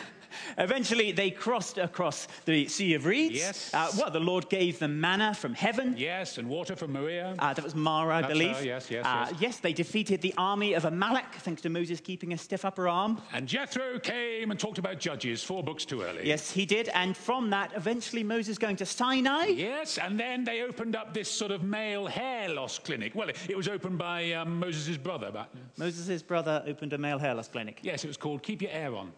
eventually 0.59 1.11
they 1.11 1.31
crossed 1.31 1.77
across 1.77 2.27
the 2.45 2.67
Sea 2.67 2.93
of 2.93 3.05
Reeds. 3.05 3.35
Yes. 3.35 3.73
Uh, 3.73 3.91
well, 3.97 4.11
the 4.11 4.19
Lord 4.19 4.49
gave 4.49 4.77
them 4.79 4.99
manna 5.01 5.33
from 5.33 5.53
heaven. 5.53 5.95
Yes, 5.97 6.37
and 6.37 6.47
water 6.49 6.75
from 6.75 6.91
Maria. 6.93 7.35
Uh, 7.39 7.53
that 7.53 7.63
was 7.63 7.75
Mara, 7.75 8.17
I 8.17 8.21
That's 8.21 8.33
believe. 8.33 8.55
her, 8.57 8.63
yes, 8.65 8.91
yes, 8.91 9.05
Uh, 9.05 9.27
yes. 9.31 9.41
yes, 9.41 9.57
they 9.59 9.73
defeated 9.73 10.21
the 10.21 10.33
army 10.37 10.73
of 10.73 10.85
Amalek, 10.85 11.25
thanks 11.39 11.61
to 11.63 11.69
Moses 11.69 11.99
keeping 11.99 12.33
a 12.33 12.37
stiff 12.37 12.65
upper 12.65 12.87
arm. 12.87 13.21
and 13.33 13.47
Jethro 13.47 13.99
came 13.99 14.51
and 14.51 14.59
talked 14.59 14.77
about 14.77 14.99
Judges, 14.99 15.43
four 15.43 15.63
books 15.63 15.85
too 15.85 16.01
early. 16.01 16.27
Yes, 16.27 16.51
he 16.51 16.65
did. 16.65 16.89
And 16.89 17.15
from 17.15 17.49
that, 17.51 17.71
eventually 17.75 18.23
Moses 18.23 18.57
going 18.57 18.75
to 18.77 18.85
Sinai. 18.85 19.45
Yes, 19.47 19.97
and 19.97 20.19
then 20.19 20.43
they 20.43 20.61
opened 20.61 20.95
up 20.95 21.13
this 21.13 21.29
sort 21.31 21.51
of 21.51 21.63
male 21.63 22.05
hair 22.07 22.49
loss 22.49 22.79
clinic. 22.79 23.15
Well, 23.15 23.29
it, 23.29 23.37
it 23.47 23.57
was 23.57 23.67
opened 23.67 23.97
by 23.97 24.33
um, 24.33 24.59
Moses' 24.59 24.97
brother. 24.97 25.29
But, 25.31 25.49
Moses' 25.77 26.21
brother 26.21 26.63
opened 26.67 26.93
a 26.93 26.97
male 26.97 27.19
hair 27.19 27.33
loss 27.33 27.47
clinic. 27.47 27.79
yes, 27.83 28.03
it 28.03 28.07
was 28.07 28.17
called 28.17 28.43
Keep 28.43 28.61
Your 28.63 28.71
Hair 28.71 28.95
On. 28.95 29.11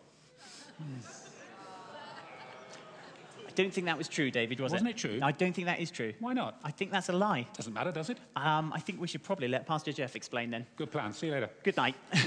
I 3.51 3.53
don't 3.53 3.73
think 3.73 3.87
that 3.87 3.97
was 3.97 4.07
true, 4.07 4.31
David, 4.31 4.61
was 4.61 4.71
Wasn't 4.71 4.89
it? 4.89 4.91
it 4.91 4.97
true? 4.97 5.19
I 5.21 5.33
don't 5.33 5.51
think 5.51 5.67
that 5.67 5.81
is 5.81 5.91
true. 5.91 6.13
Why 6.21 6.31
not? 6.31 6.57
I 6.63 6.71
think 6.71 6.89
that's 6.89 7.09
a 7.09 7.13
lie. 7.13 7.45
Doesn't 7.53 7.73
matter, 7.73 7.91
does 7.91 8.09
it? 8.09 8.17
Um, 8.37 8.71
I 8.73 8.79
think 8.79 9.01
we 9.01 9.07
should 9.07 9.23
probably 9.23 9.49
let 9.49 9.67
Pastor 9.67 9.91
Jeff 9.91 10.15
explain 10.15 10.51
then. 10.51 10.65
Good 10.77 10.89
plan. 10.89 11.11
See 11.11 11.27
you 11.27 11.33
later. 11.33 11.49
Good 11.61 11.75
night. 11.75 11.95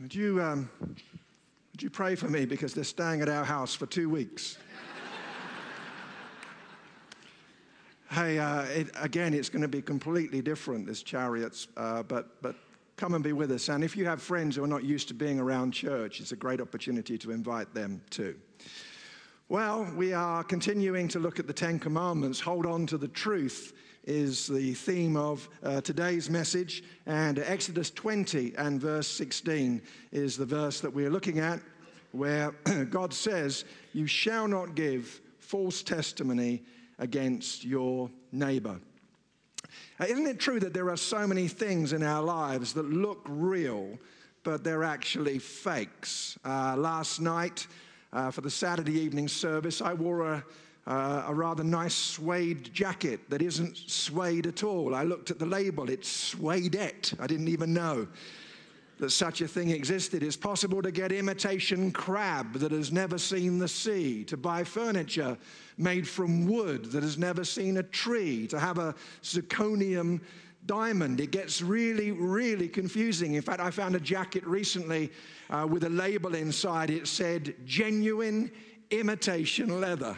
Would 0.00 0.14
you, 0.14 0.42
um, 0.42 0.68
would 0.80 1.82
you 1.82 1.90
pray 1.90 2.14
for 2.14 2.28
me 2.28 2.44
because 2.44 2.74
they're 2.74 2.84
staying 2.84 3.22
at 3.22 3.28
our 3.28 3.44
house 3.44 3.74
for 3.74 3.86
two 3.86 4.10
weeks? 4.10 4.58
Hey, 8.14 8.38
uh, 8.38 8.62
it, 8.62 8.90
again, 9.00 9.34
it's 9.34 9.48
going 9.48 9.62
to 9.62 9.68
be 9.68 9.82
completely 9.82 10.40
different, 10.40 10.86
this 10.86 11.02
chariots, 11.02 11.66
uh, 11.76 12.02
but, 12.04 12.40
but 12.42 12.54
come 12.96 13.14
and 13.14 13.24
be 13.24 13.32
with 13.32 13.50
us. 13.50 13.68
And 13.68 13.82
if 13.82 13.96
you 13.96 14.04
have 14.04 14.22
friends 14.22 14.54
who 14.54 14.62
are 14.62 14.68
not 14.68 14.84
used 14.84 15.08
to 15.08 15.14
being 15.14 15.40
around 15.40 15.72
church, 15.72 16.20
it's 16.20 16.30
a 16.30 16.36
great 16.36 16.60
opportunity 16.60 17.18
to 17.18 17.32
invite 17.32 17.74
them 17.74 18.00
too. 18.10 18.36
Well, 19.48 19.90
we 19.96 20.12
are 20.12 20.44
continuing 20.44 21.08
to 21.08 21.18
look 21.18 21.40
at 21.40 21.48
the 21.48 21.52
Ten 21.52 21.80
Commandments. 21.80 22.38
Hold 22.38 22.66
on 22.66 22.86
to 22.86 22.98
the 22.98 23.08
truth 23.08 23.72
is 24.04 24.46
the 24.46 24.74
theme 24.74 25.16
of 25.16 25.48
uh, 25.62 25.80
today's 25.80 26.30
message. 26.30 26.84
And 27.06 27.40
Exodus 27.40 27.90
20 27.90 28.54
and 28.56 28.80
verse 28.80 29.08
16 29.08 29.82
is 30.12 30.36
the 30.36 30.46
verse 30.46 30.80
that 30.80 30.92
we're 30.92 31.10
looking 31.10 31.40
at, 31.40 31.60
where 32.12 32.52
God 32.90 33.12
says, 33.12 33.64
You 33.92 34.06
shall 34.06 34.46
not 34.46 34.76
give 34.76 35.20
false 35.40 35.82
testimony 35.82 36.62
against 36.98 37.64
your 37.64 38.10
neighbor. 38.32 38.80
Isn't 40.00 40.26
it 40.26 40.38
true 40.38 40.60
that 40.60 40.74
there 40.74 40.90
are 40.90 40.96
so 40.96 41.26
many 41.26 41.48
things 41.48 41.92
in 41.92 42.02
our 42.02 42.22
lives 42.22 42.72
that 42.74 42.86
look 42.86 43.24
real, 43.28 43.98
but 44.42 44.64
they're 44.64 44.84
actually 44.84 45.38
fakes? 45.38 46.38
Uh, 46.44 46.76
last 46.76 47.20
night, 47.20 47.66
uh, 48.12 48.30
for 48.30 48.40
the 48.40 48.50
Saturday 48.50 48.98
evening 48.98 49.28
service, 49.28 49.80
I 49.80 49.94
wore 49.94 50.32
a, 50.32 50.44
uh, 50.86 51.24
a 51.26 51.34
rather 51.34 51.64
nice 51.64 51.94
suede 51.94 52.72
jacket 52.72 53.28
that 53.30 53.42
isn't 53.42 53.76
suede 53.76 54.46
at 54.46 54.62
all. 54.62 54.94
I 54.94 55.04
looked 55.04 55.30
at 55.30 55.38
the 55.38 55.46
label, 55.46 55.88
it's 55.88 56.08
suedette. 56.08 57.14
I 57.18 57.26
didn't 57.26 57.48
even 57.48 57.72
know 57.72 58.06
that 58.98 59.10
such 59.10 59.40
a 59.40 59.48
thing 59.48 59.70
existed. 59.70 60.22
It's 60.22 60.36
possible 60.36 60.82
to 60.82 60.90
get 60.90 61.12
imitation 61.12 61.90
crab 61.90 62.54
that 62.54 62.72
has 62.72 62.92
never 62.92 63.18
seen 63.18 63.58
the 63.58 63.68
sea, 63.68 64.24
to 64.24 64.36
buy 64.36 64.64
furniture 64.64 65.36
made 65.76 66.06
from 66.06 66.46
wood 66.46 66.86
that 66.92 67.02
has 67.02 67.18
never 67.18 67.44
seen 67.44 67.78
a 67.78 67.82
tree, 67.82 68.46
to 68.48 68.58
have 68.58 68.78
a 68.78 68.94
zirconium 69.22 70.20
diamond. 70.66 71.20
It 71.20 71.30
gets 71.30 71.60
really, 71.60 72.12
really 72.12 72.68
confusing. 72.68 73.34
In 73.34 73.42
fact, 73.42 73.60
I 73.60 73.70
found 73.70 73.94
a 73.96 74.00
jacket 74.00 74.46
recently 74.46 75.10
uh, 75.50 75.66
with 75.68 75.84
a 75.84 75.90
label 75.90 76.34
inside. 76.34 76.90
It 76.90 77.06
said 77.06 77.54
genuine 77.64 78.50
imitation 78.90 79.80
leather. 79.80 80.16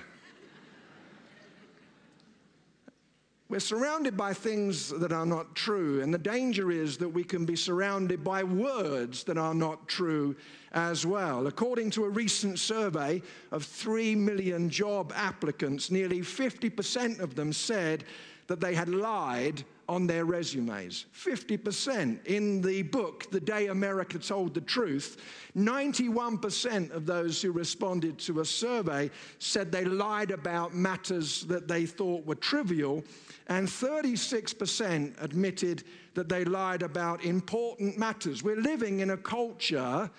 We're 3.49 3.61
surrounded 3.61 4.17
by 4.17 4.33
things 4.33 4.89
that 4.89 5.13
are 5.13 5.25
not 5.25 5.55
true, 5.55 6.03
and 6.03 6.13
the 6.13 6.19
danger 6.19 6.73
is 6.73 6.97
that 6.97 7.09
we 7.09 7.23
can 7.23 7.45
be 7.45 7.55
surrounded 7.55 8.25
by 8.25 8.43
words 8.43 9.23
that 9.25 9.39
are 9.39 9.55
not 9.55 9.87
true 9.87 10.35
as 10.73 11.07
well. 11.07 11.47
According 11.47 11.91
to 11.91 12.05
a 12.07 12.09
recent 12.09 12.59
survey 12.59 13.23
of 13.53 13.65
3 13.65 14.17
million 14.17 14.69
job 14.69 15.13
applicants, 15.15 15.93
nearly 15.93 16.23
50% 16.23 17.21
of 17.21 17.37
them 17.37 17.53
said 17.53 18.03
that 18.47 18.61
they 18.61 18.75
had 18.75 18.89
lied 18.89 19.65
on 19.89 20.07
their 20.07 20.25
resumes. 20.25 21.07
50%. 21.15 22.27
In 22.27 22.61
the 22.61 22.83
book, 22.83 23.31
The 23.31 23.41
Day 23.41 23.69
America 23.69 24.19
Told 24.19 24.55
the 24.55 24.61
Truth, 24.61 25.19
91% 25.57 26.91
of 26.91 27.07
those 27.07 27.41
who 27.41 27.53
responded 27.53 28.19
to 28.21 28.41
a 28.41 28.45
survey 28.45 29.11
said 29.39 29.71
they 29.71 29.85
lied 29.85 30.31
about 30.31 30.75
matters 30.75 31.45
that 31.45 31.69
they 31.69 31.87
thought 31.87 32.27
were 32.27 32.35
trivial 32.35 33.05
and 33.49 33.69
36% 33.69 35.23
admitted 35.23 35.85
that 36.15 36.29
they 36.29 36.45
lied 36.45 36.83
about 36.83 37.25
important 37.25 37.97
matters. 37.97 38.43
We're 38.43 38.61
living 38.61 39.01
in 39.01 39.11
a 39.11 39.17
culture 39.17 40.11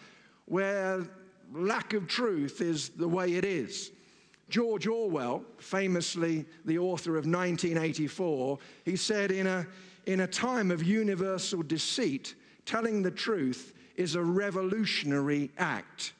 where 0.45 1.05
lack 1.53 1.93
of 1.93 2.07
truth 2.07 2.61
is 2.61 2.89
the 2.89 3.07
way 3.07 3.33
it 3.33 3.43
is. 3.43 3.91
George 4.49 4.87
Orwell, 4.87 5.43
famously 5.57 6.45
the 6.65 6.77
author 6.77 7.11
of 7.11 7.25
1984, 7.25 8.59
he 8.85 8.95
said, 8.95 9.31
in 9.31 9.45
a, 9.47 9.67
in 10.05 10.21
a 10.21 10.27
time 10.27 10.71
of 10.71 10.83
universal 10.83 11.61
deceit, 11.63 12.35
telling 12.65 13.01
the 13.01 13.11
truth 13.11 13.73
is 13.97 14.15
a 14.15 14.23
revolutionary 14.23 15.51
act. 15.57 16.13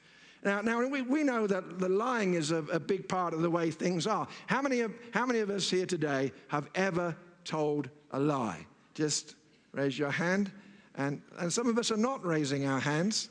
Now, 0.44 0.62
now 0.62 0.86
we, 0.88 1.02
we 1.02 1.24
know 1.24 1.48
that 1.48 1.80
the 1.80 1.90
lying 1.90 2.34
is 2.34 2.52
a, 2.52 2.58
a 2.72 2.80
big 2.80 3.08
part 3.08 3.34
of 3.34 3.42
the 3.42 3.50
way 3.50 3.72
things 3.72 4.06
are. 4.08 4.28
How 4.48 4.62
many, 4.62 4.82
of, 4.82 4.94
how 5.12 5.26
many 5.26 5.40
of 5.40 5.50
us 5.50 5.70
here 5.70 5.86
today 5.86 6.32
have 6.48 6.70
ever 6.76 7.16
told 7.44 7.90
a 8.12 8.20
lie? 8.20 8.66
Just 8.94 9.36
raise 9.72 9.98
your 9.98 10.12
hand. 10.12 10.52
And, 10.96 11.22
and 11.40 11.52
some 11.52 11.68
of 11.68 11.78
us 11.78 11.92
are 11.92 11.98
not 11.98 12.26
raising 12.26 12.66
our 12.66 12.80
hands. 12.80 13.30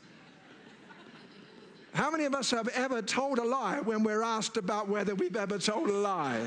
How 1.97 2.11
many 2.11 2.26
of 2.26 2.35
us 2.35 2.50
have 2.50 2.69
ever 2.69 3.00
told 3.00 3.38
a 3.38 3.43
lie 3.43 3.81
when 3.81 4.03
we're 4.03 4.23
asked 4.23 4.59
about 4.59 4.87
whether 4.87 5.15
we've 5.15 5.35
ever 5.35 5.57
told 5.57 5.88
a 5.88 5.95
lie? 5.95 6.47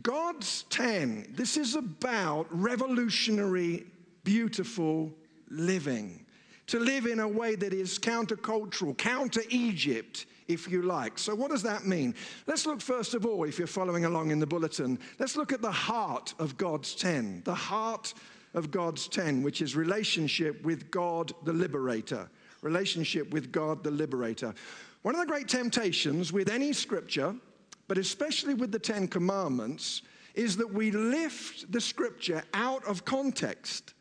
God's 0.00 0.62
10, 0.70 1.34
this 1.36 1.58
is 1.58 1.74
about 1.74 2.46
revolutionary, 2.48 3.84
beautiful 4.24 5.12
living 5.50 6.24
to 6.68 6.80
live 6.80 7.04
in 7.04 7.20
a 7.20 7.28
way 7.28 7.56
that 7.56 7.74
is 7.74 7.98
countercultural, 7.98 8.96
counter 8.96 9.42
Egypt, 9.50 10.24
if 10.48 10.66
you 10.66 10.80
like. 10.80 11.18
So, 11.18 11.34
what 11.34 11.50
does 11.50 11.62
that 11.62 11.84
mean? 11.84 12.14
Let's 12.46 12.64
look 12.64 12.80
first 12.80 13.12
of 13.12 13.26
all, 13.26 13.44
if 13.44 13.58
you're 13.58 13.66
following 13.66 14.06
along 14.06 14.30
in 14.30 14.38
the 14.38 14.46
bulletin, 14.46 14.98
let's 15.18 15.36
look 15.36 15.52
at 15.52 15.60
the 15.60 15.70
heart 15.70 16.32
of 16.38 16.56
God's 16.56 16.94
10. 16.94 17.42
The 17.44 17.54
heart 17.54 18.14
of 18.54 18.70
God's 18.70 19.08
10, 19.08 19.42
which 19.42 19.60
is 19.60 19.76
relationship 19.76 20.64
with 20.64 20.90
God 20.90 21.34
the 21.44 21.52
Liberator. 21.52 22.30
Relationship 22.66 23.30
with 23.30 23.52
God 23.52 23.82
the 23.82 23.90
Liberator. 23.90 24.54
One 25.02 25.14
of 25.14 25.20
the 25.20 25.26
great 25.26 25.48
temptations 25.48 26.32
with 26.32 26.50
any 26.50 26.72
scripture, 26.72 27.34
but 27.88 27.96
especially 27.96 28.54
with 28.54 28.72
the 28.72 28.78
Ten 28.78 29.08
Commandments, 29.08 30.02
is 30.34 30.56
that 30.56 30.70
we 30.70 30.90
lift 30.90 31.72
the 31.72 31.80
scripture 31.80 32.42
out 32.52 32.84
of 32.84 33.04
context 33.04 33.94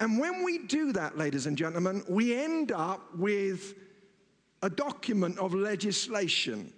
and 0.00 0.18
when 0.18 0.44
we 0.44 0.58
do 0.58 0.92
that, 0.92 1.18
ladies 1.18 1.46
and 1.46 1.58
gentlemen, 1.58 2.04
we 2.08 2.36
end 2.36 2.70
up 2.70 3.16
with 3.16 3.74
a 4.62 4.70
document 4.70 5.38
of 5.38 5.54
legislation. 5.54 6.72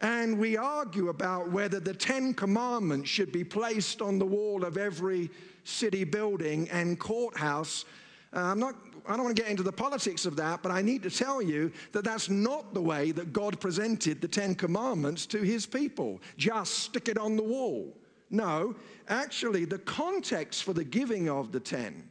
And 0.00 0.38
we 0.38 0.56
argue 0.56 1.08
about 1.08 1.50
whether 1.50 1.80
the 1.80 1.94
Ten 1.94 2.34
Commandments 2.34 3.08
should 3.08 3.32
be 3.32 3.44
placed 3.44 4.02
on 4.02 4.18
the 4.18 4.26
wall 4.26 4.64
of 4.64 4.76
every 4.76 5.30
city 5.64 6.04
building 6.04 6.68
and 6.70 6.98
courthouse. 6.98 7.84
Uh, 8.32 8.40
I'm 8.40 8.58
not, 8.58 8.74
I 9.08 9.16
don't 9.16 9.24
want 9.24 9.36
to 9.36 9.42
get 9.42 9.50
into 9.50 9.62
the 9.62 9.72
politics 9.72 10.26
of 10.26 10.36
that, 10.36 10.62
but 10.62 10.72
I 10.72 10.82
need 10.82 11.02
to 11.04 11.10
tell 11.10 11.40
you 11.40 11.72
that 11.92 12.04
that's 12.04 12.28
not 12.28 12.74
the 12.74 12.80
way 12.80 13.12
that 13.12 13.32
God 13.32 13.60
presented 13.60 14.20
the 14.20 14.28
Ten 14.28 14.54
Commandments 14.54 15.26
to 15.26 15.42
his 15.42 15.66
people. 15.66 16.20
Just 16.36 16.74
stick 16.80 17.08
it 17.08 17.18
on 17.18 17.36
the 17.36 17.42
wall. 17.42 17.96
No, 18.30 18.74
actually, 19.08 19.64
the 19.64 19.78
context 19.78 20.64
for 20.64 20.72
the 20.72 20.84
giving 20.84 21.28
of 21.28 21.52
the 21.52 21.60
Ten 21.60 22.10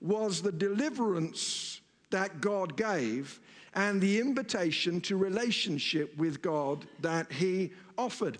was 0.00 0.40
the 0.40 0.52
deliverance 0.52 1.80
that 2.10 2.40
God 2.40 2.76
gave 2.76 3.40
and 3.74 4.00
the 4.00 4.18
invitation 4.20 5.00
to 5.02 5.16
relationship 5.16 6.16
with 6.16 6.42
God 6.42 6.86
that 7.00 7.30
He 7.32 7.72
offered. 7.98 8.38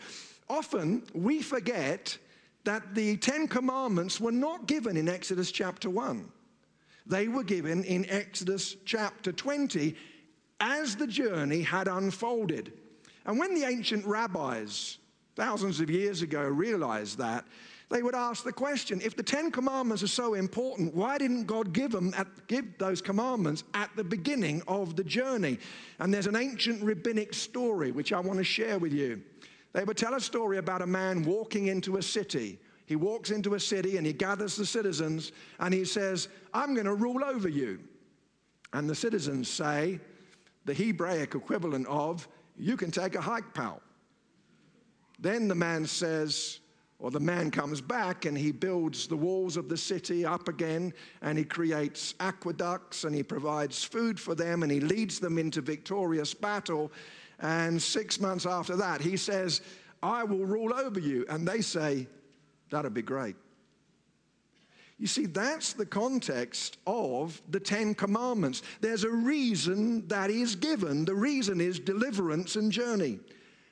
Often 0.48 1.04
we 1.14 1.42
forget 1.42 2.16
that 2.64 2.94
the 2.94 3.16
Ten 3.16 3.46
Commandments 3.46 4.20
were 4.20 4.32
not 4.32 4.66
given 4.66 4.96
in 4.96 5.08
Exodus 5.08 5.52
chapter 5.52 5.88
1. 5.88 6.30
They 7.10 7.26
were 7.26 7.42
given 7.42 7.82
in 7.82 8.08
Exodus 8.08 8.76
chapter 8.84 9.32
20 9.32 9.96
as 10.60 10.94
the 10.94 11.08
journey 11.08 11.60
had 11.60 11.88
unfolded. 11.88 12.72
And 13.26 13.36
when 13.36 13.52
the 13.52 13.64
ancient 13.64 14.06
rabbis, 14.06 14.98
thousands 15.34 15.80
of 15.80 15.90
years 15.90 16.22
ago, 16.22 16.40
realized 16.40 17.18
that, 17.18 17.44
they 17.88 18.04
would 18.04 18.14
ask 18.14 18.44
the 18.44 18.52
question 18.52 19.00
if 19.02 19.16
the 19.16 19.24
Ten 19.24 19.50
Commandments 19.50 20.04
are 20.04 20.06
so 20.06 20.34
important, 20.34 20.94
why 20.94 21.18
didn't 21.18 21.46
God 21.46 21.72
give, 21.72 21.90
them 21.90 22.14
at, 22.16 22.28
give 22.46 22.78
those 22.78 23.02
commandments 23.02 23.64
at 23.74 23.90
the 23.96 24.04
beginning 24.04 24.62
of 24.68 24.94
the 24.94 25.02
journey? 25.02 25.58
And 25.98 26.14
there's 26.14 26.28
an 26.28 26.36
ancient 26.36 26.80
rabbinic 26.80 27.34
story 27.34 27.90
which 27.90 28.12
I 28.12 28.20
want 28.20 28.38
to 28.38 28.44
share 28.44 28.78
with 28.78 28.92
you. 28.92 29.20
They 29.72 29.82
would 29.82 29.96
tell 29.96 30.14
a 30.14 30.20
story 30.20 30.58
about 30.58 30.80
a 30.80 30.86
man 30.86 31.24
walking 31.24 31.66
into 31.66 31.96
a 31.96 32.02
city. 32.02 32.60
He 32.90 32.96
walks 32.96 33.30
into 33.30 33.54
a 33.54 33.60
city 33.60 33.98
and 33.98 34.04
he 34.04 34.12
gathers 34.12 34.56
the 34.56 34.66
citizens 34.66 35.30
and 35.60 35.72
he 35.72 35.84
says, 35.84 36.26
I'm 36.52 36.74
going 36.74 36.86
to 36.86 36.94
rule 36.94 37.24
over 37.24 37.48
you. 37.48 37.78
And 38.72 38.90
the 38.90 38.96
citizens 38.96 39.48
say, 39.48 40.00
the 40.64 40.74
Hebraic 40.74 41.36
equivalent 41.36 41.86
of, 41.86 42.26
You 42.58 42.76
can 42.76 42.90
take 42.90 43.14
a 43.14 43.20
hike, 43.20 43.54
pal. 43.54 43.80
Then 45.20 45.46
the 45.46 45.54
man 45.54 45.86
says, 45.86 46.58
or 46.98 47.12
the 47.12 47.20
man 47.20 47.52
comes 47.52 47.80
back 47.80 48.24
and 48.24 48.36
he 48.36 48.50
builds 48.50 49.06
the 49.06 49.16
walls 49.16 49.56
of 49.56 49.68
the 49.68 49.76
city 49.76 50.26
up 50.26 50.48
again 50.48 50.92
and 51.22 51.38
he 51.38 51.44
creates 51.44 52.14
aqueducts 52.18 53.04
and 53.04 53.14
he 53.14 53.22
provides 53.22 53.84
food 53.84 54.18
for 54.18 54.34
them 54.34 54.64
and 54.64 54.72
he 54.72 54.80
leads 54.80 55.20
them 55.20 55.38
into 55.38 55.60
victorious 55.60 56.34
battle. 56.34 56.90
And 57.38 57.80
six 57.80 58.18
months 58.18 58.46
after 58.46 58.74
that, 58.78 59.00
he 59.00 59.16
says, 59.16 59.60
I 60.02 60.24
will 60.24 60.44
rule 60.44 60.74
over 60.74 60.98
you. 60.98 61.24
And 61.28 61.46
they 61.46 61.60
say, 61.60 62.08
That'd 62.70 62.94
be 62.94 63.02
great. 63.02 63.36
You 64.98 65.06
see, 65.06 65.24
that's 65.24 65.72
the 65.72 65.86
context 65.86 66.76
of 66.86 67.40
the 67.48 67.58
Ten 67.58 67.94
Commandments. 67.94 68.62
There's 68.82 69.04
a 69.04 69.10
reason 69.10 70.06
that 70.08 70.28
is 70.30 70.54
given. 70.54 71.06
The 71.06 71.14
reason 71.14 71.58
is 71.58 71.78
deliverance 71.78 72.56
and 72.56 72.70
journey. 72.70 73.18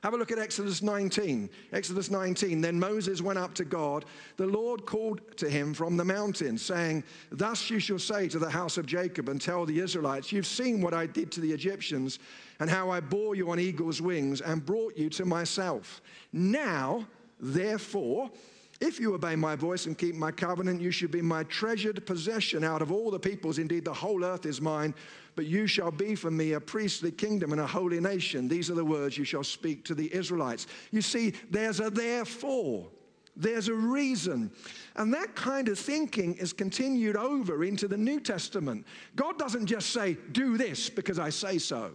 Have 0.02 0.14
a 0.14 0.17
look 0.17 0.31
at 0.31 0.38
Exodus 0.38 0.81
19. 0.81 1.50
Exodus 1.73 2.09
19. 2.09 2.62
Then 2.62 2.78
Moses 2.78 3.21
went 3.21 3.38
up 3.38 3.52
to 3.55 3.64
God. 3.64 4.07
The 4.37 4.47
Lord 4.47 4.87
called 4.87 5.21
to 5.37 5.50
him 5.50 5.75
from 5.75 5.99
the 5.99 6.05
mountain, 6.05 6.57
saying, 6.57 7.02
Thus 7.31 7.69
you 7.69 7.78
shall 7.81 7.99
say 7.99 8.28
to 8.28 8.38
the 8.38 8.49
house 8.49 8.78
of 8.78 8.87
Jacob 8.87 9.28
and 9.28 9.40
tell 9.40 9.67
the 9.67 9.81
Israelites, 9.81 10.31
You've 10.31 10.47
seen 10.47 10.81
what 10.81 10.95
I 10.95 11.07
did 11.07 11.33
to 11.33 11.40
the 11.40 11.52
Egyptians, 11.52 12.21
and 12.61 12.71
how 12.71 12.90
I 12.90 13.00
bore 13.00 13.35
you 13.35 13.50
on 13.50 13.59
eagle's 13.59 14.00
wings 14.00 14.40
and 14.40 14.64
brought 14.64 14.97
you 14.97 15.11
to 15.11 15.25
myself. 15.25 16.00
Now, 16.33 17.07
therefore, 17.40 18.31
if 18.80 19.00
you 19.00 19.14
obey 19.14 19.35
my 19.35 19.56
voice 19.56 19.87
and 19.87 19.99
keep 19.99 20.14
my 20.14 20.30
covenant, 20.30 20.80
you 20.80 20.90
shall 20.90 21.08
be 21.08 21.23
my 21.23 21.42
treasured 21.44 22.06
possession 22.06 22.62
out 22.62 22.80
of 22.80 22.92
all 22.92 23.11
the 23.11 23.18
peoples. 23.18 23.58
Indeed, 23.58 23.85
the 23.85 23.92
whole 23.92 24.25
earth 24.25 24.47
is 24.47 24.61
mine 24.61 24.94
but 25.38 25.47
you 25.47 25.68
shall 25.68 25.92
be 25.92 26.16
for 26.16 26.32
me 26.32 26.54
a 26.54 26.61
priestly 26.61 27.12
kingdom 27.12 27.52
and 27.52 27.61
a 27.61 27.66
holy 27.66 28.00
nation. 28.00 28.49
These 28.49 28.73
are 28.73 28.75
the 28.75 28.85
words 28.85 29.16
you 29.16 29.23
shall 29.23 29.44
speak 29.44 29.85
to 29.85 29.94
the 29.94 30.12
Israelites. 30.12 30.66
You 30.90 31.00
see, 31.00 31.32
there's 31.49 31.78
a 31.78 31.90
therefore. 31.90 32.88
There's 33.37 33.68
a 33.68 33.75
reason. 33.75 34.50
And 34.97 35.14
that 35.14 35.37
kind 35.37 35.68
of 35.68 35.78
thinking 35.78 36.35
is 36.38 36.52
continued 36.52 37.14
over 37.14 37.62
into 37.62 37.87
the 37.87 37.97
New 37.97 38.18
Testament. 38.18 38.85
God 39.14 39.38
doesn't 39.38 39.66
just 39.66 39.90
say, 39.90 40.16
do 40.32 40.58
this 40.58 40.90
because 40.90 41.20
I 41.20 41.30
say 41.30 41.58
so. 41.58 41.92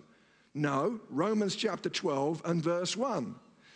No, 0.54 1.02
Romans 1.10 1.58
chapter 1.58 1.90
12 1.90 2.44
and 2.46 2.64
verse 2.64 2.96
1. 2.96 3.36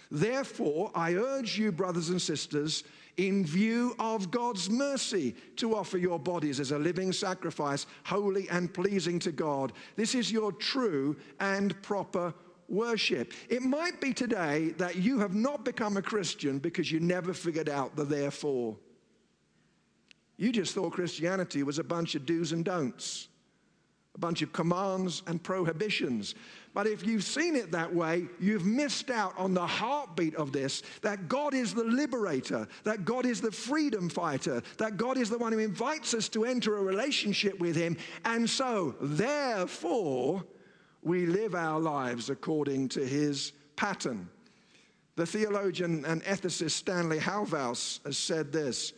Therefore, 0.10 0.92
I 0.96 1.14
urge 1.16 1.58
you, 1.58 1.72
brothers 1.72 2.10
and 2.10 2.22
sisters, 2.22 2.84
in 3.18 3.46
view 3.46 3.96
of 4.00 4.30
God's 4.30 4.70
mercy 4.70 5.36
to 5.56 5.76
offer 5.76 5.98
your 5.98 6.20
bodies 6.20 6.60
as 6.60 6.72
a 6.72 6.78
living 6.78 7.12
sacrifice, 7.12 7.88
holy 8.06 8.48
and 8.50 8.74
pleasing 8.74 9.20
to 9.20 9.32
God. 9.32 9.74
This 9.96 10.14
is 10.14 10.32
your 10.32 10.52
true 10.52 11.18
and 11.40 11.82
proper 11.82 12.34
worship. 12.70 13.34
It 13.50 13.64
might 13.64 14.00
be 14.00 14.14
today 14.14 14.76
that 14.78 14.98
you 14.98 15.20
have 15.20 15.34
not 15.34 15.66
become 15.66 15.98
a 15.98 16.02
Christian 16.02 16.60
because 16.60 16.92
you 16.92 17.00
never 17.00 17.34
figured 17.34 17.70
out 17.70 17.96
the 17.96 18.06
therefore. 18.06 18.78
You 20.38 20.52
just 20.52 20.76
thought 20.76 20.94
Christianity 20.94 21.64
was 21.64 21.80
a 21.80 21.84
bunch 21.84 22.14
of 22.14 22.26
do's 22.26 22.52
and 22.52 22.64
don'ts. 22.64 23.30
a 24.18 24.20
bunch 24.20 24.42
of 24.42 24.52
commands 24.52 25.22
and 25.28 25.42
prohibitions. 25.42 26.34
But 26.78 26.86
if 26.86 27.08
you've 27.08 27.24
seen 27.24 27.56
it 27.56 27.72
that 27.72 27.92
way, 27.92 28.28
you've 28.40 28.64
missed 28.64 29.10
out 29.10 29.34
on 29.36 29.56
the 29.56 29.66
heartbeat 29.66 30.36
of 30.36 30.52
this 30.52 30.84
that 31.02 31.28
God 31.28 31.56
is 31.56 31.74
the 31.74 31.84
liberator, 31.84 32.68
that 32.84 33.04
God 33.04 33.26
is 33.26 33.42
the 33.42 33.52
freedom 33.52 34.10
fighter, 34.10 34.62
that 34.78 34.96
God 34.96 35.18
is 35.18 35.32
the 35.32 35.40
one 35.40 35.54
who 35.54 35.58
invites 35.58 36.14
us 36.14 36.30
to 36.30 36.46
enter 36.46 36.78
a 36.78 36.84
relationship 36.84 37.58
with 37.58 37.76
Him. 37.76 37.98
And 38.26 38.48
so, 38.48 38.94
therefore, 39.02 40.44
we 41.02 41.26
live 41.26 41.56
our 41.56 41.80
lives 41.80 42.30
according 42.30 42.90
to 42.90 43.04
His 43.04 43.54
pattern. 43.76 44.30
The 45.16 45.26
theologian 45.26 46.06
and 46.06 46.24
ethicist 46.26 46.70
Stanley 46.70 47.18
Hauerwas 47.18 48.06
has 48.06 48.20
said 48.20 48.52
this 48.52 48.94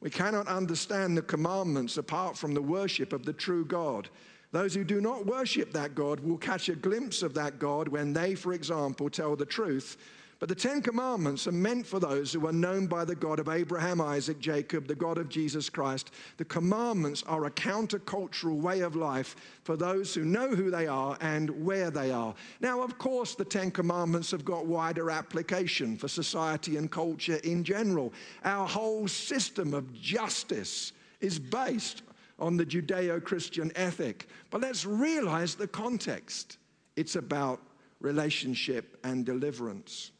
We 0.00 0.08
cannot 0.08 0.48
understand 0.48 1.18
the 1.18 1.22
commandments 1.22 1.98
apart 1.98 2.38
from 2.38 2.54
the 2.54 2.62
worship 2.62 3.12
of 3.12 3.26
the 3.26 3.34
true 3.34 3.66
God. 3.66 4.08
Those 4.52 4.74
who 4.74 4.84
do 4.84 5.00
not 5.00 5.26
worship 5.26 5.72
that 5.72 5.94
God 5.94 6.20
will 6.20 6.38
catch 6.38 6.68
a 6.68 6.74
glimpse 6.74 7.22
of 7.22 7.34
that 7.34 7.58
God 7.58 7.88
when 7.88 8.12
they, 8.12 8.34
for 8.34 8.52
example, 8.52 9.08
tell 9.08 9.36
the 9.36 9.46
truth. 9.46 9.96
But 10.40 10.48
the 10.48 10.54
Ten 10.54 10.80
Commandments 10.80 11.46
are 11.46 11.52
meant 11.52 11.86
for 11.86 12.00
those 12.00 12.32
who 12.32 12.46
are 12.46 12.52
known 12.52 12.86
by 12.86 13.04
the 13.04 13.14
God 13.14 13.38
of 13.38 13.50
Abraham, 13.50 14.00
Isaac, 14.00 14.40
Jacob, 14.40 14.86
the 14.86 14.94
God 14.94 15.18
of 15.18 15.28
Jesus 15.28 15.68
Christ. 15.68 16.12
The 16.38 16.46
commandments 16.46 17.22
are 17.26 17.44
a 17.44 17.50
countercultural 17.50 18.56
way 18.56 18.80
of 18.80 18.96
life 18.96 19.36
for 19.64 19.76
those 19.76 20.14
who 20.14 20.24
know 20.24 20.48
who 20.48 20.70
they 20.70 20.86
are 20.86 21.18
and 21.20 21.50
where 21.62 21.90
they 21.90 22.10
are. 22.10 22.34
Now, 22.60 22.82
of 22.82 22.96
course, 22.96 23.34
the 23.34 23.44
Ten 23.44 23.70
Commandments 23.70 24.30
have 24.30 24.46
got 24.46 24.64
wider 24.64 25.10
application 25.10 25.98
for 25.98 26.08
society 26.08 26.78
and 26.78 26.90
culture 26.90 27.38
in 27.44 27.62
general. 27.62 28.10
Our 28.42 28.66
whole 28.66 29.08
system 29.08 29.74
of 29.74 29.92
justice 29.92 30.94
is 31.20 31.38
based 31.38 32.02
on 32.40 32.56
the 32.56 32.66
Judeo 32.66 33.22
Christian 33.22 33.72
ethic. 33.76 34.28
But 34.50 34.60
let's 34.60 34.84
realize 34.84 35.54
the 35.54 35.68
context 35.68 36.58
it's 36.96 37.16
about 37.16 37.60
relationship 38.00 38.98
and 39.04 39.24
deliverance. 39.24 40.10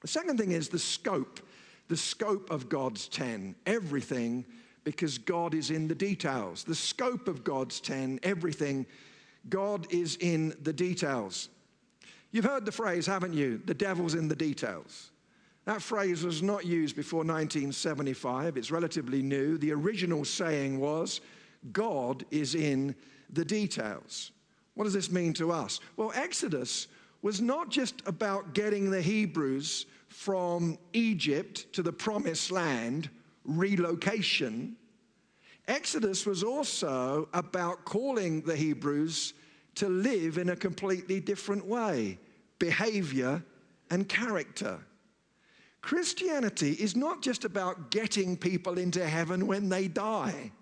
The 0.00 0.08
second 0.08 0.38
thing 0.38 0.52
is 0.52 0.68
the 0.68 0.78
scope, 0.78 1.40
the 1.88 1.96
scope 1.96 2.50
of 2.50 2.68
God's 2.68 3.08
10. 3.08 3.54
Everything, 3.66 4.44
because 4.84 5.18
God 5.18 5.54
is 5.54 5.70
in 5.70 5.86
the 5.86 5.94
details. 5.94 6.64
The 6.64 6.74
scope 6.74 7.28
of 7.28 7.44
God's 7.44 7.80
10, 7.80 8.20
everything, 8.22 8.86
God 9.48 9.86
is 9.92 10.16
in 10.16 10.54
the 10.62 10.72
details. 10.72 11.48
You've 12.32 12.44
heard 12.44 12.64
the 12.64 12.72
phrase, 12.72 13.06
haven't 13.06 13.34
you? 13.34 13.60
The 13.64 13.74
devil's 13.74 14.14
in 14.14 14.26
the 14.26 14.36
details. 14.36 15.11
That 15.64 15.80
phrase 15.80 16.24
was 16.24 16.42
not 16.42 16.64
used 16.66 16.96
before 16.96 17.18
1975. 17.18 18.56
It's 18.56 18.70
relatively 18.70 19.22
new. 19.22 19.58
The 19.58 19.72
original 19.72 20.24
saying 20.24 20.78
was, 20.80 21.20
God 21.72 22.24
is 22.30 22.54
in 22.54 22.96
the 23.30 23.44
details. 23.44 24.32
What 24.74 24.84
does 24.84 24.92
this 24.92 25.10
mean 25.10 25.32
to 25.34 25.52
us? 25.52 25.80
Well, 25.96 26.12
Exodus 26.14 26.88
was 27.22 27.40
not 27.40 27.70
just 27.70 28.02
about 28.06 28.54
getting 28.54 28.90
the 28.90 29.00
Hebrews 29.00 29.86
from 30.08 30.78
Egypt 30.92 31.72
to 31.74 31.82
the 31.82 31.92
promised 31.92 32.50
land, 32.50 33.08
relocation. 33.44 34.76
Exodus 35.68 36.26
was 36.26 36.42
also 36.42 37.28
about 37.32 37.84
calling 37.84 38.40
the 38.42 38.56
Hebrews 38.56 39.34
to 39.76 39.88
live 39.88 40.38
in 40.38 40.50
a 40.50 40.56
completely 40.56 41.20
different 41.20 41.64
way 41.64 42.18
behavior 42.58 43.42
and 43.90 44.08
character. 44.08 44.78
Christianity 45.82 46.72
is 46.72 46.94
not 46.94 47.22
just 47.22 47.44
about 47.44 47.90
getting 47.90 48.36
people 48.36 48.78
into 48.78 49.06
heaven 49.06 49.48
when 49.48 49.68
they 49.68 49.88
die. 49.88 50.52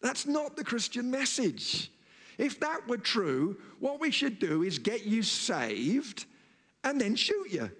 That's 0.00 0.24
not 0.24 0.56
the 0.56 0.64
Christian 0.64 1.10
message. 1.10 1.90
If 2.38 2.60
that 2.60 2.86
were 2.88 2.98
true, 2.98 3.56
what 3.80 4.00
we 4.00 4.10
should 4.10 4.38
do 4.38 4.62
is 4.62 4.78
get 4.78 5.04
you 5.04 5.22
saved 5.22 6.26
and 6.84 7.00
then 7.00 7.16
shoot 7.16 7.50
you. 7.50 7.70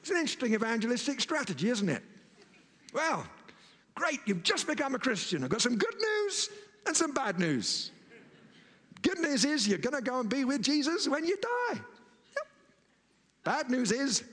It's 0.00 0.10
an 0.10 0.16
interesting 0.16 0.54
evangelistic 0.54 1.20
strategy, 1.20 1.70
isn't 1.70 1.88
it? 1.88 2.02
Well, 2.92 3.26
great, 3.94 4.20
you've 4.26 4.42
just 4.42 4.66
become 4.66 4.94
a 4.94 4.98
Christian. 4.98 5.44
I've 5.44 5.50
got 5.50 5.60
some 5.60 5.76
good 5.76 5.94
news 6.00 6.50
and 6.86 6.96
some 6.96 7.12
bad 7.12 7.38
news. 7.38 7.90
Good 9.02 9.18
news 9.18 9.44
is 9.44 9.66
you're 9.66 9.78
going 9.78 9.96
to 9.96 10.02
go 10.02 10.20
and 10.20 10.28
be 10.28 10.44
with 10.44 10.62
Jesus 10.62 11.08
when 11.08 11.24
you 11.24 11.36
die. 11.36 11.80
Bad 13.44 13.70
news 13.70 13.92
is 13.92 14.24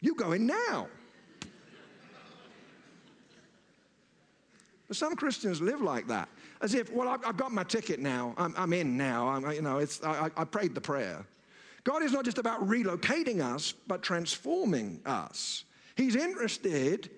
you 0.00 0.14
go 0.14 0.32
in 0.32 0.46
now. 0.46 0.88
But 4.88 4.96
some 4.96 5.14
Christians 5.14 5.60
live 5.60 5.80
like 5.80 6.08
that, 6.08 6.28
as 6.60 6.74
if, 6.74 6.92
well, 6.92 7.08
I've, 7.08 7.36
got 7.36 7.52
my 7.52 7.62
ticket 7.62 8.00
now. 8.00 8.34
I'm, 8.36 8.52
I'm 8.56 8.72
in 8.72 8.96
now. 8.96 9.28
I'm, 9.28 9.48
you 9.52 9.62
know, 9.62 9.78
it's, 9.78 10.02
I, 10.02 10.30
I 10.36 10.44
prayed 10.44 10.74
the 10.74 10.80
prayer. 10.80 11.24
God 11.84 12.02
is 12.02 12.10
not 12.10 12.24
just 12.24 12.38
about 12.38 12.66
relocating 12.66 13.40
us, 13.40 13.72
but 13.86 14.02
transforming 14.02 15.00
us. 15.06 15.64
He's 15.94 16.16
interested. 16.16 17.08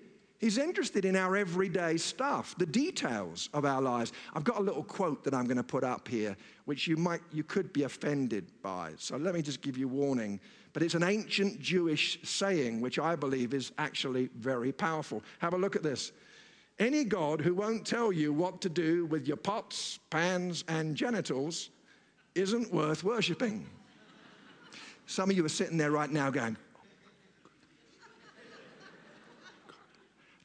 He's 0.43 0.59
interested 0.59 1.05
in 1.05 1.15
our 1.15 1.37
everyday 1.37 1.97
stuff, 1.97 2.57
the 2.59 2.67
details 2.67 3.49
of 3.55 3.65
our 3.65 3.81
lives. 3.81 4.13
I've 4.35 4.43
got 4.43 4.59
a 4.59 4.63
little 4.63 4.83
quote 4.83 5.23
that 5.23 5.35
I'm 5.35 5.45
going 5.45 5.57
to 5.57 5.63
put 5.63 5.85
up 5.85 6.09
here, 6.09 6.37
which 6.65 6.89
you 6.89 6.97
might, 6.97 7.21
you 7.31 7.45
could 7.45 7.73
be 7.73 7.85
offended 7.85 8.51
by. 8.61 8.91
So 8.99 9.17
let 9.17 9.35
me 9.35 9.43
just 9.43 9.63
give 9.63 9.79
you 9.79 9.87
warning. 9.87 10.41
But 10.73 10.83
it's 10.83 10.97
an 10.97 11.05
ancient 11.05 11.61
Jewish 11.61 12.19
saying, 12.25 12.81
which 12.81 12.99
I 12.99 13.15
believe 13.15 13.55
is 13.55 13.71
actually 13.79 14.31
very 14.37 14.73
powerful. 14.73 15.23
Have 15.39 15.55
a 15.55 15.59
look 15.59 15.77
at 15.77 15.85
this. 15.85 16.11
Any 16.81 17.05
God 17.05 17.41
who 17.41 17.55
won't 17.55 17.87
tell 17.87 18.13
you 18.13 18.33
what 18.33 18.61
to 18.63 18.69
do 18.69 19.07
with 19.07 19.29
your 19.29 19.37
pots, 19.37 20.01
pans, 20.11 20.65
and 20.67 20.97
genitals 20.97 21.71
isn't 22.35 22.75
worth 22.75 23.05
worshiping. 23.05 23.65
Some 25.07 25.31
of 25.31 25.37
you 25.37 25.45
are 25.45 25.49
sitting 25.49 25.79
there 25.79 25.93
right 25.93 26.11
now 26.11 26.31
going, 26.31 26.57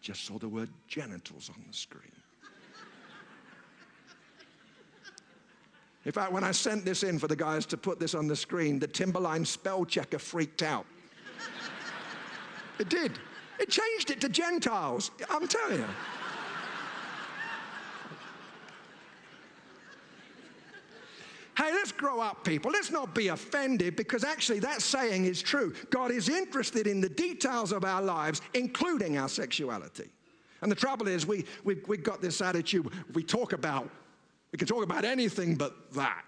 just 0.08 0.24
saw 0.24 0.38
the 0.38 0.48
word 0.48 0.70
genitals 0.88 1.50
on 1.54 1.62
the 1.68 1.74
screen. 1.74 2.14
In 6.06 6.14
fact, 6.14 6.32
when 6.32 6.46
I 6.46 6.54
sent 6.54 6.86
this 6.86 7.04
in 7.04 7.20
for 7.20 7.28
the 7.28 7.36
guys 7.36 7.66
to 7.66 7.76
put 7.76 8.00
this 8.00 8.16
on 8.16 8.26
the 8.26 8.36
screen, 8.38 8.80
the 8.80 8.88
Timberline 8.88 9.44
spell 9.44 9.84
checker 9.84 10.18
freaked 10.18 10.64
out. 10.64 10.86
it 12.80 12.88
did. 12.88 13.20
It 13.60 13.70
changed 13.70 14.10
it 14.10 14.22
to 14.22 14.30
Gentiles. 14.30 15.12
I'm 15.30 15.46
telling 15.46 15.80
you. 15.80 15.86
Hey, 21.58 21.72
let's 21.74 21.92
grow 21.92 22.20
up, 22.20 22.44
people. 22.44 22.70
Let's 22.70 22.92
not 22.92 23.16
be 23.16 23.30
offended 23.30 23.96
because 23.96 24.24
actually 24.24 24.60
that 24.60 24.80
saying 24.80 25.26
is 25.26 25.42
true. 25.42 25.74
God 25.90 26.12
is 26.12 26.30
interested 26.30 26.86
in 26.86 27.02
the 27.02 27.10
details 27.10 27.72
of 27.72 27.84
our 27.84 28.00
lives, 28.00 28.42
including 28.54 29.18
our 29.18 29.28
sexuality. 29.28 30.12
And 30.62 30.72
the 30.72 30.76
trouble 30.76 31.08
is, 31.08 31.26
we, 31.26 31.46
we, 31.64 31.78
we've 31.88 32.04
got 32.04 32.22
this 32.22 32.42
attitude 32.42 32.88
we 33.16 33.24
talk 33.24 33.54
about, 33.54 33.90
we 34.52 34.58
can 34.58 34.68
talk 34.68 34.84
about 34.84 35.04
anything 35.04 35.56
but 35.56 35.92
that. 35.94 36.24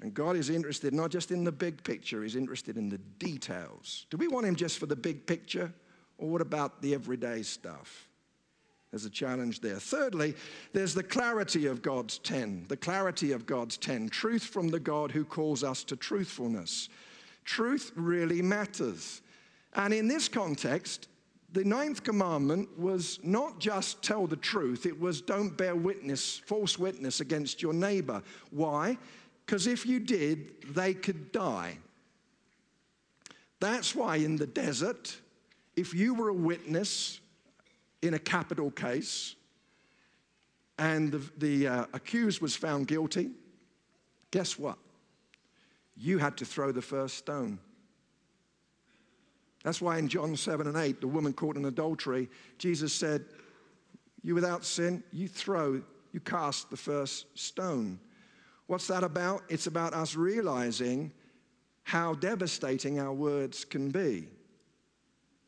And 0.00 0.14
God 0.14 0.36
is 0.36 0.50
interested 0.50 0.94
not 0.94 1.10
just 1.10 1.32
in 1.32 1.42
the 1.42 1.50
big 1.50 1.82
picture, 1.82 2.22
He's 2.22 2.36
interested 2.36 2.76
in 2.76 2.88
the 2.88 2.98
details. 3.18 4.06
Do 4.10 4.18
we 4.18 4.28
want 4.28 4.46
Him 4.46 4.54
just 4.54 4.78
for 4.78 4.86
the 4.86 4.94
big 4.94 5.26
picture, 5.26 5.72
or 6.16 6.28
what 6.28 6.40
about 6.40 6.80
the 6.80 6.94
everyday 6.94 7.42
stuff? 7.42 8.07
There's 8.90 9.04
a 9.04 9.10
challenge 9.10 9.60
there. 9.60 9.76
Thirdly, 9.76 10.34
there's 10.72 10.94
the 10.94 11.02
clarity 11.02 11.66
of 11.66 11.82
God's 11.82 12.18
10. 12.18 12.66
The 12.68 12.76
clarity 12.76 13.32
of 13.32 13.44
God's 13.44 13.76
10. 13.76 14.08
Truth 14.08 14.44
from 14.44 14.68
the 14.68 14.80
God 14.80 15.10
who 15.12 15.24
calls 15.24 15.62
us 15.62 15.84
to 15.84 15.96
truthfulness. 15.96 16.88
Truth 17.44 17.92
really 17.96 18.40
matters. 18.40 19.20
And 19.74 19.92
in 19.92 20.08
this 20.08 20.28
context, 20.28 21.08
the 21.52 21.64
ninth 21.64 22.02
commandment 22.02 22.78
was 22.78 23.18
not 23.22 23.58
just 23.58 24.02
tell 24.02 24.26
the 24.26 24.36
truth, 24.36 24.86
it 24.86 24.98
was 24.98 25.20
don't 25.20 25.56
bear 25.56 25.74
witness, 25.74 26.38
false 26.46 26.78
witness 26.78 27.20
against 27.20 27.62
your 27.62 27.72
neighbor. 27.72 28.22
Why? 28.50 28.98
Because 29.44 29.66
if 29.66 29.86
you 29.86 29.98
did, 29.98 30.74
they 30.74 30.92
could 30.92 31.32
die. 31.32 31.78
That's 33.60 33.94
why 33.94 34.16
in 34.16 34.36
the 34.36 34.46
desert, 34.46 35.16
if 35.74 35.94
you 35.94 36.14
were 36.14 36.28
a 36.28 36.34
witness, 36.34 37.20
in 38.02 38.14
a 38.14 38.18
capital 38.18 38.70
case, 38.70 39.34
and 40.78 41.10
the, 41.10 41.30
the 41.38 41.68
uh, 41.68 41.86
accused 41.92 42.40
was 42.40 42.54
found 42.54 42.86
guilty, 42.86 43.30
guess 44.30 44.58
what? 44.58 44.78
You 45.96 46.18
had 46.18 46.36
to 46.36 46.44
throw 46.44 46.70
the 46.70 46.82
first 46.82 47.16
stone. 47.16 47.58
That's 49.64 49.80
why 49.80 49.98
in 49.98 50.08
John 50.08 50.36
7 50.36 50.66
and 50.68 50.76
8, 50.76 51.00
the 51.00 51.08
woman 51.08 51.32
caught 51.32 51.56
in 51.56 51.64
adultery, 51.64 52.28
Jesus 52.58 52.92
said, 52.92 53.24
You 54.22 54.34
without 54.36 54.64
sin, 54.64 55.02
you 55.12 55.26
throw, 55.26 55.82
you 56.12 56.20
cast 56.20 56.70
the 56.70 56.76
first 56.76 57.26
stone. 57.36 57.98
What's 58.68 58.86
that 58.86 59.02
about? 59.02 59.42
It's 59.48 59.66
about 59.66 59.94
us 59.94 60.14
realizing 60.14 61.12
how 61.82 62.14
devastating 62.14 63.00
our 63.00 63.12
words 63.12 63.64
can 63.64 63.90
be 63.90 64.28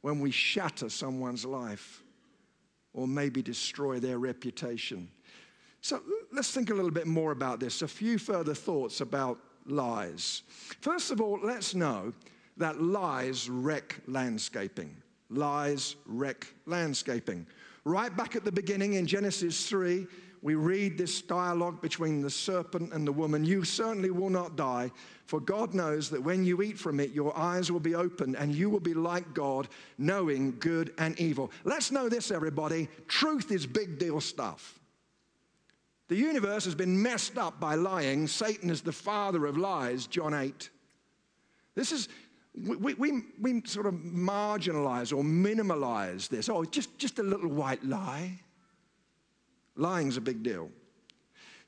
when 0.00 0.18
we 0.18 0.30
shatter 0.30 0.88
someone's 0.88 1.44
life 1.44 2.02
or 2.92 3.06
maybe 3.06 3.42
destroy 3.42 3.98
their 4.00 4.18
reputation. 4.18 5.08
So 5.80 6.00
let's 6.32 6.50
think 6.50 6.70
a 6.70 6.74
little 6.74 6.90
bit 6.90 7.06
more 7.06 7.32
about 7.32 7.60
this. 7.60 7.82
A 7.82 7.88
few 7.88 8.18
further 8.18 8.54
thoughts 8.54 9.00
about 9.00 9.38
lies. 9.66 10.42
First 10.80 11.10
of 11.10 11.20
all, 11.20 11.38
let's 11.42 11.74
know 11.74 12.12
that 12.56 12.80
lies 12.82 13.48
wreck 13.48 14.00
landscaping. 14.06 14.94
Lies 15.30 15.96
wreck 16.06 16.46
landscaping. 16.66 17.46
Right 17.84 18.14
back 18.14 18.36
at 18.36 18.44
the 18.44 18.52
beginning 18.52 18.94
in 18.94 19.06
Genesis 19.06 19.66
3, 19.68 20.06
we 20.42 20.54
read 20.54 20.96
this 20.96 21.20
dialogue 21.20 21.82
between 21.82 22.22
the 22.22 22.30
serpent 22.30 22.92
and 22.92 23.06
the 23.06 23.12
woman 23.12 23.44
You 23.44 23.62
certainly 23.64 24.10
will 24.10 24.30
not 24.30 24.56
die, 24.56 24.90
for 25.26 25.38
God 25.38 25.74
knows 25.74 26.08
that 26.10 26.22
when 26.22 26.44
you 26.44 26.62
eat 26.62 26.78
from 26.78 26.98
it, 26.98 27.10
your 27.10 27.36
eyes 27.36 27.70
will 27.70 27.80
be 27.80 27.94
opened 27.94 28.36
and 28.36 28.54
you 28.54 28.70
will 28.70 28.80
be 28.80 28.94
like 28.94 29.34
God, 29.34 29.68
knowing 29.98 30.56
good 30.58 30.94
and 30.98 31.18
evil. 31.20 31.50
Let's 31.64 31.90
know 31.90 32.08
this, 32.08 32.30
everybody 32.30 32.88
truth 33.06 33.52
is 33.52 33.66
big 33.66 33.98
deal 33.98 34.20
stuff. 34.20 34.78
The 36.08 36.16
universe 36.16 36.64
has 36.64 36.74
been 36.74 37.00
messed 37.00 37.38
up 37.38 37.60
by 37.60 37.76
lying. 37.76 38.26
Satan 38.26 38.70
is 38.70 38.80
the 38.80 38.92
father 38.92 39.46
of 39.46 39.56
lies, 39.56 40.08
John 40.08 40.34
8. 40.34 40.68
This 41.76 41.92
is, 41.92 42.08
we, 42.52 42.94
we, 42.94 43.22
we 43.40 43.62
sort 43.64 43.86
of 43.86 43.94
marginalize 43.94 45.16
or 45.16 45.22
minimalize 45.22 46.28
this. 46.28 46.48
Oh, 46.48 46.64
just, 46.64 46.98
just 46.98 47.20
a 47.20 47.22
little 47.22 47.48
white 47.48 47.84
lie. 47.84 48.40
Lying's 49.80 50.16
a 50.16 50.20
big 50.20 50.42
deal. 50.42 50.70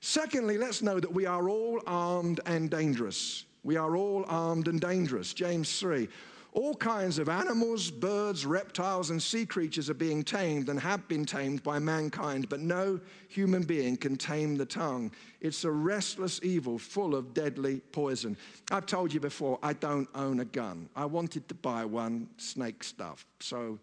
Secondly, 0.00 0.58
let's 0.58 0.82
know 0.82 1.00
that 1.00 1.12
we 1.12 1.26
are 1.26 1.48
all 1.48 1.80
armed 1.86 2.40
and 2.44 2.70
dangerous. 2.70 3.44
We 3.64 3.76
are 3.76 3.96
all 3.96 4.24
armed 4.28 4.68
and 4.68 4.80
dangerous. 4.80 5.32
James 5.32 5.78
3. 5.78 6.08
All 6.54 6.74
kinds 6.74 7.18
of 7.18 7.30
animals, 7.30 7.90
birds, 7.90 8.44
reptiles, 8.44 9.08
and 9.08 9.22
sea 9.22 9.46
creatures 9.46 9.88
are 9.88 9.94
being 9.94 10.22
tamed 10.22 10.68
and 10.68 10.78
have 10.78 11.08
been 11.08 11.24
tamed 11.24 11.62
by 11.62 11.78
mankind, 11.78 12.50
but 12.50 12.60
no 12.60 13.00
human 13.28 13.62
being 13.62 13.96
can 13.96 14.16
tame 14.16 14.56
the 14.56 14.66
tongue. 14.66 15.10
It's 15.40 15.64
a 15.64 15.70
restless 15.70 16.40
evil 16.42 16.78
full 16.78 17.14
of 17.14 17.32
deadly 17.32 17.80
poison. 17.92 18.36
I've 18.70 18.84
told 18.84 19.14
you 19.14 19.20
before, 19.20 19.58
I 19.62 19.72
don't 19.72 20.08
own 20.14 20.40
a 20.40 20.44
gun. 20.44 20.90
I 20.94 21.06
wanted 21.06 21.48
to 21.48 21.54
buy 21.54 21.86
one, 21.86 22.28
snake 22.36 22.84
stuff. 22.84 23.24
So 23.40 23.78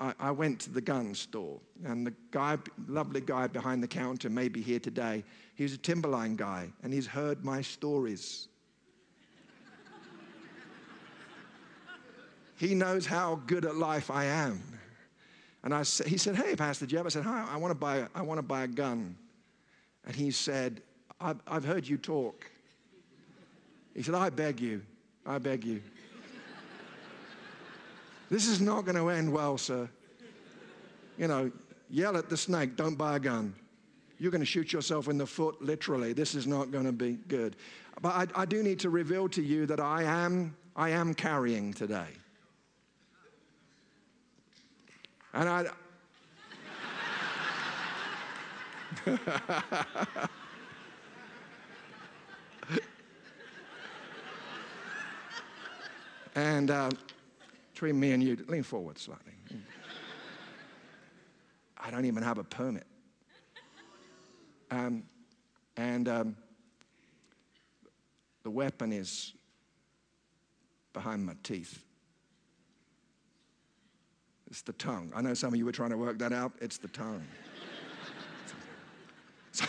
I, 0.00 0.12
I 0.18 0.30
went 0.30 0.60
to 0.60 0.70
the 0.70 0.80
gun 0.80 1.14
store, 1.14 1.60
and 1.84 2.06
the 2.06 2.12
guy, 2.30 2.58
lovely 2.88 3.20
guy 3.20 3.46
behind 3.46 3.82
the 3.82 3.88
counter, 3.88 4.28
may 4.28 4.48
be 4.48 4.60
here 4.60 4.80
today. 4.80 5.22
He's 5.54 5.74
a 5.74 5.78
Timberline 5.78 6.36
guy, 6.36 6.68
and 6.82 6.92
he's 6.92 7.06
heard 7.06 7.44
my 7.44 7.62
stories. 7.62 8.48
He 12.56 12.72
knows 12.72 13.04
how 13.04 13.40
good 13.46 13.64
at 13.64 13.74
life 13.74 14.12
I 14.12 14.26
am. 14.26 14.62
And 15.64 15.74
I 15.74 15.78
he 15.78 16.18
said, 16.18 16.36
Hey, 16.36 16.54
Pastor 16.54 16.86
Jeff. 16.86 17.04
I 17.04 17.08
said, 17.08 17.24
Hi, 17.24 17.48
I 17.50 17.56
want 17.56 17.72
to 17.72 17.74
buy, 17.74 18.06
I 18.14 18.22
want 18.22 18.38
to 18.38 18.42
buy 18.42 18.62
a 18.62 18.68
gun. 18.68 19.16
And 20.06 20.14
he 20.14 20.30
said, 20.30 20.82
I've, 21.20 21.40
I've 21.48 21.64
heard 21.64 21.86
you 21.86 21.96
talk. 21.96 22.48
He 23.94 24.02
said, 24.02 24.14
I 24.14 24.30
beg 24.30 24.60
you, 24.60 24.82
I 25.26 25.38
beg 25.38 25.64
you. 25.64 25.82
This 28.34 28.48
is 28.48 28.60
not 28.60 28.84
going 28.84 28.96
to 28.96 29.10
end 29.10 29.32
well, 29.32 29.56
sir. 29.56 29.88
You 31.16 31.28
know, 31.28 31.52
yell 31.88 32.16
at 32.16 32.28
the 32.28 32.36
snake, 32.36 32.74
don't 32.74 32.96
buy 32.96 33.14
a 33.14 33.20
gun. 33.20 33.54
You're 34.18 34.32
going 34.32 34.40
to 34.40 34.46
shoot 34.46 34.72
yourself 34.72 35.06
in 35.06 35.18
the 35.18 35.26
foot, 35.26 35.62
literally. 35.62 36.12
This 36.12 36.34
is 36.34 36.44
not 36.44 36.72
going 36.72 36.84
to 36.84 36.90
be 36.90 37.12
good. 37.28 37.54
But 38.02 38.36
I, 38.36 38.42
I 38.42 38.44
do 38.44 38.64
need 38.64 38.80
to 38.80 38.90
reveal 38.90 39.28
to 39.28 39.40
you 39.40 39.66
that 39.66 39.78
I 39.78 40.02
am, 40.02 40.56
I 40.74 40.90
am 40.90 41.14
carrying 41.14 41.72
today. 41.72 42.08
And 45.32 45.48
I. 45.48 45.66
and 56.34 56.72
uh, 56.72 56.90
between 57.74 57.98
me 57.98 58.12
and 58.12 58.22
you, 58.22 58.36
lean 58.46 58.62
forward 58.62 58.96
slightly. 58.98 59.32
I 61.76 61.90
don't 61.90 62.04
even 62.04 62.22
have 62.22 62.38
a 62.38 62.44
permit. 62.44 62.86
Um, 64.70 65.02
and 65.76 66.08
um, 66.08 66.36
the 68.44 68.50
weapon 68.50 68.92
is 68.92 69.34
behind 70.92 71.26
my 71.26 71.34
teeth. 71.42 71.82
It's 74.46 74.62
the 74.62 74.72
tongue. 74.74 75.12
I 75.14 75.20
know 75.20 75.34
some 75.34 75.52
of 75.52 75.58
you 75.58 75.64
were 75.64 75.72
trying 75.72 75.90
to 75.90 75.98
work 75.98 76.16
that 76.20 76.32
out. 76.32 76.52
It's 76.60 76.78
the 76.78 76.88
tongue. 76.88 77.24
so, 79.50 79.66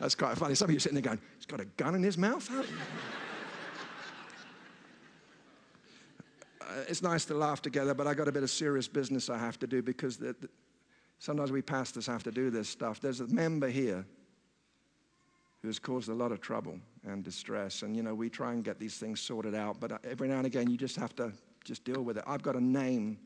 that's 0.00 0.14
quite 0.14 0.38
funny. 0.38 0.54
Some 0.54 0.70
of 0.70 0.72
you 0.72 0.80
sitting 0.80 0.94
there 0.94 1.02
going, 1.02 1.20
he's 1.36 1.44
got 1.44 1.60
a 1.60 1.66
gun 1.66 1.94
in 1.94 2.02
his 2.02 2.16
mouth? 2.16 2.50
uh, 2.50 2.62
it's 6.88 7.02
nice 7.02 7.24
to 7.26 7.34
laugh 7.34 7.62
together, 7.62 7.94
but 7.94 8.06
I 8.06 8.14
got 8.14 8.28
a 8.28 8.32
bit 8.32 8.42
of 8.42 8.50
serious 8.50 8.88
business 8.88 9.28
I 9.28 9.38
have 9.38 9.58
to 9.60 9.66
do 9.66 9.82
because 9.82 10.16
the, 10.16 10.34
the, 10.40 10.48
sometimes 11.18 11.52
we 11.52 11.62
pastors 11.62 12.06
have 12.06 12.22
to 12.24 12.30
do 12.30 12.50
this 12.50 12.68
stuff. 12.68 13.00
There's 13.00 13.20
a 13.20 13.26
member 13.26 13.68
here 13.68 14.04
who 15.62 15.68
has 15.68 15.78
caused 15.78 16.08
a 16.08 16.14
lot 16.14 16.32
of 16.32 16.40
trouble 16.40 16.78
and 17.04 17.24
distress, 17.24 17.82
and 17.82 17.96
you 17.96 18.02
know 18.02 18.14
we 18.14 18.28
try 18.28 18.52
and 18.52 18.64
get 18.64 18.78
these 18.78 18.96
things 18.96 19.20
sorted 19.20 19.54
out, 19.54 19.80
but 19.80 19.92
uh, 19.92 19.98
every 20.04 20.28
now 20.28 20.38
and 20.38 20.46
again 20.46 20.70
you 20.70 20.76
just 20.76 20.96
have 20.96 21.14
to 21.16 21.32
just 21.64 21.84
deal 21.84 22.02
with 22.02 22.18
it. 22.18 22.24
I've 22.26 22.42
got 22.42 22.56
a 22.56 22.60
name 22.60 23.18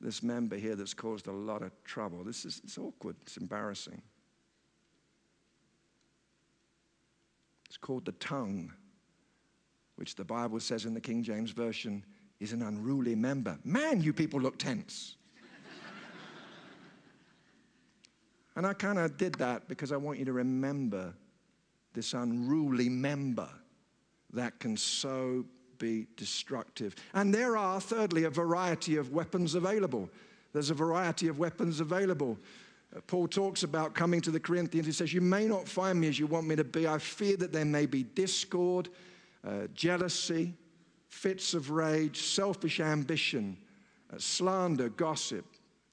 this 0.00 0.22
member 0.22 0.56
here 0.56 0.76
that's 0.76 0.94
caused 0.94 1.26
a 1.26 1.32
lot 1.32 1.62
of 1.62 1.72
trouble. 1.84 2.24
This 2.24 2.44
is 2.44 2.60
it's 2.64 2.78
awkward, 2.78 3.16
it's 3.22 3.36
embarrassing. 3.36 4.00
It's 7.66 7.76
called 7.76 8.06
the 8.06 8.12
tongue, 8.12 8.72
which 9.96 10.14
the 10.14 10.24
Bible 10.24 10.60
says 10.60 10.86
in 10.86 10.94
the 10.94 11.00
King 11.00 11.22
James 11.22 11.50
Version 11.50 12.04
is 12.40 12.52
an 12.52 12.62
unruly 12.62 13.14
member. 13.14 13.58
Man, 13.64 14.00
you 14.00 14.12
people 14.12 14.40
look 14.40 14.58
tense. 14.58 15.16
and 18.56 18.66
I 18.66 18.74
kind 18.74 18.98
of 18.98 19.16
did 19.16 19.34
that 19.36 19.68
because 19.68 19.92
I 19.92 19.96
want 19.96 20.18
you 20.18 20.24
to 20.26 20.32
remember 20.32 21.14
this 21.94 22.14
unruly 22.14 22.88
member 22.88 23.48
that 24.32 24.58
can 24.60 24.76
so 24.76 25.44
be 25.78 26.06
destructive. 26.16 26.94
And 27.14 27.34
there 27.34 27.56
are, 27.56 27.80
thirdly, 27.80 28.24
a 28.24 28.30
variety 28.30 28.96
of 28.96 29.12
weapons 29.12 29.54
available. 29.54 30.08
There's 30.52 30.70
a 30.70 30.74
variety 30.74 31.28
of 31.28 31.38
weapons 31.38 31.80
available. 31.80 32.38
Uh, 32.94 33.00
Paul 33.06 33.28
talks 33.28 33.62
about 33.62 33.94
coming 33.94 34.20
to 34.22 34.30
the 34.30 34.40
Corinthians. 34.40 34.86
He 34.86 34.92
says, 34.92 35.12
You 35.12 35.20
may 35.20 35.46
not 35.46 35.68
find 35.68 36.00
me 36.00 36.08
as 36.08 36.18
you 36.18 36.26
want 36.26 36.46
me 36.46 36.56
to 36.56 36.64
be. 36.64 36.86
I 36.86 36.98
fear 36.98 37.36
that 37.36 37.52
there 37.52 37.64
may 37.64 37.86
be 37.86 38.02
discord, 38.02 38.88
uh, 39.46 39.68
jealousy, 39.74 40.54
fits 41.08 41.54
of 41.54 41.70
rage, 41.70 42.22
selfish 42.22 42.80
ambition, 42.80 43.56
uh, 44.12 44.16
slander, 44.18 44.88
gossip, 44.90 45.44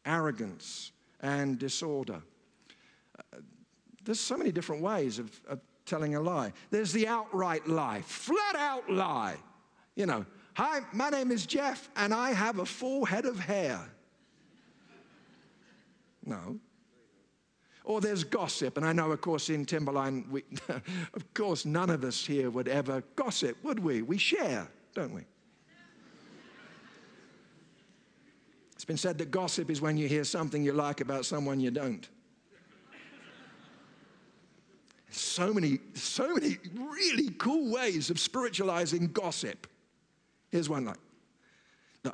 arrogance, 0.05 0.91
and 1.21 1.57
disorder. 1.57 2.21
Uh, 3.17 3.37
there's 4.03 4.19
so 4.19 4.37
many 4.37 4.51
different 4.51 4.81
ways 4.81 5.19
of, 5.19 5.31
of 5.47 5.59
telling 5.85 6.15
a 6.15 6.21
lie. 6.21 6.51
There's 6.69 6.93
the 6.93 7.07
outright 7.07 7.67
lie, 7.67 8.01
flat 8.01 8.55
out 8.55 8.89
lie. 8.89 9.37
You 9.95 10.05
know, 10.05 10.25
hi, 10.53 10.81
my 10.93 11.09
name 11.09 11.31
is 11.31 11.45
Jeff, 11.45 11.89
and 11.95 12.13
I 12.13 12.31
have 12.31 12.59
a 12.59 12.65
full 12.65 13.05
head 13.05 13.25
of 13.25 13.39
hair. 13.39 13.79
No. 16.25 16.59
Or 17.83 18.01
there's 18.01 18.23
gossip, 18.23 18.77
and 18.77 18.85
I 18.85 18.93
know, 18.93 19.11
of 19.11 19.21
course, 19.21 19.49
in 19.49 19.63
Timberline, 19.63 20.25
we, 20.31 20.43
of 21.13 21.33
course, 21.35 21.65
none 21.65 21.91
of 21.91 22.03
us 22.03 22.25
here 22.25 22.49
would 22.49 22.67
ever 22.67 23.03
gossip, 23.15 23.63
would 23.63 23.79
we? 23.79 24.01
We 24.01 24.17
share, 24.17 24.67
don't 24.95 25.13
we? 25.13 25.21
It's 28.73 28.85
been 28.85 28.97
said 28.97 29.17
that 29.19 29.29
gossip 29.29 29.69
is 29.69 29.81
when 29.81 29.97
you 29.97 30.07
hear 30.07 30.23
something 30.23 30.63
you 30.63 30.73
like 30.73 31.01
about 31.01 31.25
someone 31.25 31.59
you 31.59 31.71
don't. 31.71 32.07
So 35.11 35.53
many, 35.53 35.79
so 35.93 36.33
many 36.33 36.57
really 36.75 37.29
cool 37.37 37.71
ways 37.71 38.09
of 38.09 38.19
spiritualizing 38.19 39.07
gossip. 39.07 39.67
Here's 40.49 40.69
one 40.69 40.85
like, 40.85 40.97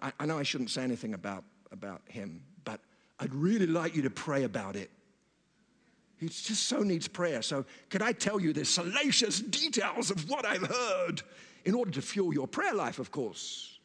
I, 0.02 0.12
I 0.20 0.26
know 0.26 0.38
I 0.38 0.44
shouldn't 0.44 0.70
say 0.70 0.84
anything 0.84 1.14
about, 1.14 1.44
about 1.72 2.02
him, 2.08 2.44
but 2.64 2.80
I'd 3.20 3.34
really 3.34 3.68
like 3.68 3.96
you 3.96 4.04
to 4.04 4.10
pray 4.10 4.44
about 4.44 4.76
it. 4.76 4.92
He 6.18 6.28
just 6.28 6.68
so 6.68 6.84
needs 6.84 7.08
prayer. 7.08 7.42
So, 7.42 7.66
could 7.90 8.04
I 8.04 8.12
tell 8.12 8.40
you 8.40 8.54
the 8.54 8.64
salacious 8.64 9.40
details 9.40 10.12
of 10.12 10.30
what 10.30 10.46
I've 10.46 10.62
heard 10.62 11.24
in 11.66 11.76
order 11.76 11.92
to 11.92 12.02
fuel 12.02 12.34
your 12.34 12.48
prayer 12.48 12.74
life, 12.74 13.00
of 13.00 13.12
course? 13.12 13.80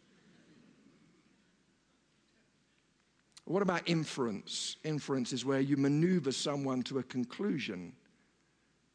What 3.45 3.63
about 3.63 3.89
inference? 3.89 4.77
Inference 4.83 5.33
is 5.33 5.45
where 5.45 5.61
you 5.61 5.77
maneuver 5.77 6.33
someone 6.33 6.83
to 6.85 6.99
a 6.99 7.03
conclusion 7.05 7.93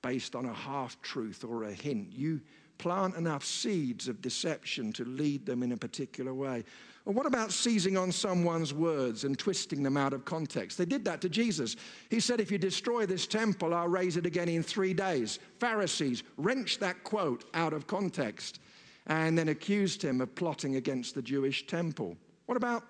based 0.01 0.35
on 0.35 0.45
a 0.45 0.53
half 0.53 1.01
truth 1.01 1.45
or 1.45 1.63
a 1.63 1.71
hint. 1.71 2.11
You 2.11 2.41
plant 2.77 3.15
enough 3.15 3.45
seeds 3.45 4.07
of 4.07 4.21
deception 4.21 4.91
to 4.91 5.05
lead 5.05 5.45
them 5.45 5.63
in 5.63 5.71
a 5.71 5.77
particular 5.77 6.33
way. 6.33 6.63
Or 7.05 7.13
what 7.13 7.25
about 7.25 7.51
seizing 7.51 7.95
on 7.95 8.11
someone's 8.11 8.73
words 8.73 9.23
and 9.23 9.37
twisting 9.37 9.83
them 9.83 9.97
out 9.97 10.13
of 10.13 10.25
context? 10.25 10.77
They 10.77 10.85
did 10.85 11.05
that 11.05 11.21
to 11.21 11.29
Jesus. 11.29 11.75
He 12.09 12.19
said, 12.19 12.41
If 12.41 12.51
you 12.51 12.57
destroy 12.57 13.05
this 13.05 13.27
temple, 13.27 13.73
I'll 13.73 13.87
raise 13.87 14.17
it 14.17 14.25
again 14.25 14.49
in 14.49 14.63
three 14.63 14.93
days. 14.93 15.39
Pharisees 15.59 16.23
wrenched 16.37 16.79
that 16.81 17.03
quote 17.03 17.45
out 17.53 17.73
of 17.73 17.87
context 17.87 18.59
and 19.07 19.37
then 19.37 19.49
accused 19.49 20.01
him 20.01 20.21
of 20.21 20.33
plotting 20.35 20.75
against 20.75 21.15
the 21.15 21.21
Jewish 21.21 21.65
temple. 21.67 22.17
What 22.45 22.57
about, 22.57 22.83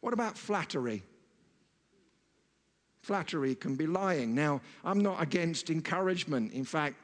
what 0.00 0.12
about 0.12 0.36
flattery? 0.36 1.02
Flattery 3.02 3.54
can 3.54 3.76
be 3.76 3.86
lying. 3.86 4.34
Now, 4.34 4.60
I'm 4.84 5.00
not 5.00 5.22
against 5.22 5.70
encouragement. 5.70 6.52
In 6.52 6.64
fact, 6.64 6.96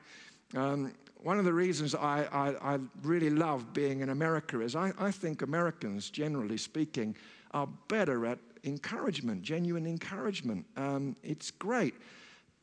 um, 0.54 0.92
one 1.22 1.38
of 1.38 1.44
the 1.44 1.52
reasons 1.52 1.94
I, 1.94 2.26
I, 2.32 2.74
I, 2.74 2.78
really 3.02 3.30
love 3.30 3.72
being 3.74 4.00
in 4.00 4.08
America 4.08 4.60
is 4.60 4.74
I, 4.74 4.92
I 4.98 5.10
think 5.10 5.42
Americans, 5.42 6.08
generally 6.10 6.56
speaking, 6.56 7.14
are 7.52 7.68
better 7.88 8.24
at 8.26 8.38
encouragement, 8.64 9.42
genuine 9.42 9.86
encouragement. 9.86 10.64
Um, 10.76 11.16
it's 11.22 11.50
great. 11.50 11.94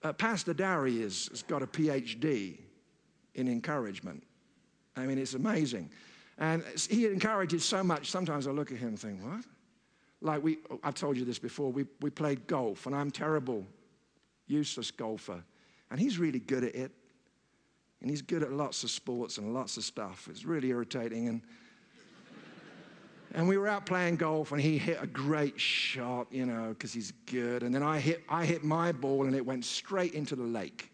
Uh, 0.03 0.13
Pastor 0.13 0.53
Dary 0.53 1.01
is, 1.01 1.27
has 1.29 1.43
got 1.43 1.61
a 1.61 1.67
PhD 1.67 2.57
in 3.35 3.47
encouragement. 3.47 4.23
I 4.97 5.05
mean, 5.05 5.17
it's 5.17 5.33
amazing. 5.35 5.89
And 6.37 6.63
he 6.89 7.05
encourages 7.05 7.63
so 7.63 7.83
much, 7.83 8.09
sometimes 8.09 8.47
I 8.47 8.51
look 8.51 8.71
at 8.71 8.77
him 8.77 8.89
and 8.89 8.99
think, 8.99 9.23
what? 9.23 9.43
Like 10.21 10.43
we, 10.43 10.57
I've 10.83 10.95
told 10.95 11.17
you 11.17 11.25
this 11.25 11.39
before, 11.39 11.71
we, 11.71 11.85
we 12.01 12.09
played 12.09 12.47
golf, 12.47 12.85
and 12.85 12.95
I'm 12.95 13.11
terrible, 13.11 13.65
useless 14.47 14.91
golfer. 14.91 15.43
And 15.91 15.99
he's 15.99 16.17
really 16.17 16.39
good 16.39 16.63
at 16.63 16.75
it. 16.75 16.91
And 18.01 18.09
he's 18.09 18.21
good 18.21 18.43
at 18.43 18.51
lots 18.51 18.83
of 18.83 18.91
sports 18.91 19.37
and 19.37 19.53
lots 19.53 19.77
of 19.77 19.83
stuff. 19.83 20.27
It's 20.29 20.45
really 20.45 20.69
irritating. 20.69 21.27
And, 21.29 21.41
and 23.33 23.47
we 23.47 23.57
were 23.57 23.67
out 23.67 23.85
playing 23.85 24.17
golf, 24.17 24.51
and 24.51 24.61
he 24.61 24.77
hit 24.77 24.99
a 25.01 25.07
great 25.07 25.59
shot, 25.59 26.27
you 26.31 26.45
know, 26.45 26.69
because 26.69 26.93
he's 26.93 27.13
good. 27.25 27.63
And 27.63 27.73
then 27.73 27.83
I 27.83 27.99
hit, 27.99 28.23
I 28.29 28.45
hit 28.45 28.63
my 28.63 28.91
ball, 28.91 29.25
and 29.25 29.35
it 29.35 29.45
went 29.45 29.65
straight 29.65 30.13
into 30.13 30.35
the 30.35 30.43
lake. 30.43 30.91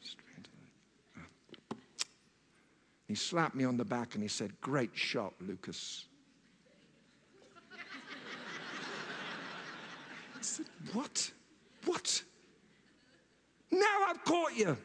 Straight 0.00 0.36
into 0.36 0.50
the 0.50 1.74
lake. 1.74 1.76
He 3.06 3.14
slapped 3.14 3.54
me 3.54 3.64
on 3.64 3.76
the 3.76 3.84
back 3.84 4.14
and 4.14 4.22
he 4.22 4.28
said, 4.28 4.52
Great 4.60 4.90
shot, 4.94 5.34
Lucas. 5.40 6.06
I 10.36 10.40
said, 10.40 10.66
What? 10.92 11.30
What? 11.84 12.22
Now 13.70 14.06
I've 14.08 14.24
caught 14.24 14.56
you. 14.56 14.76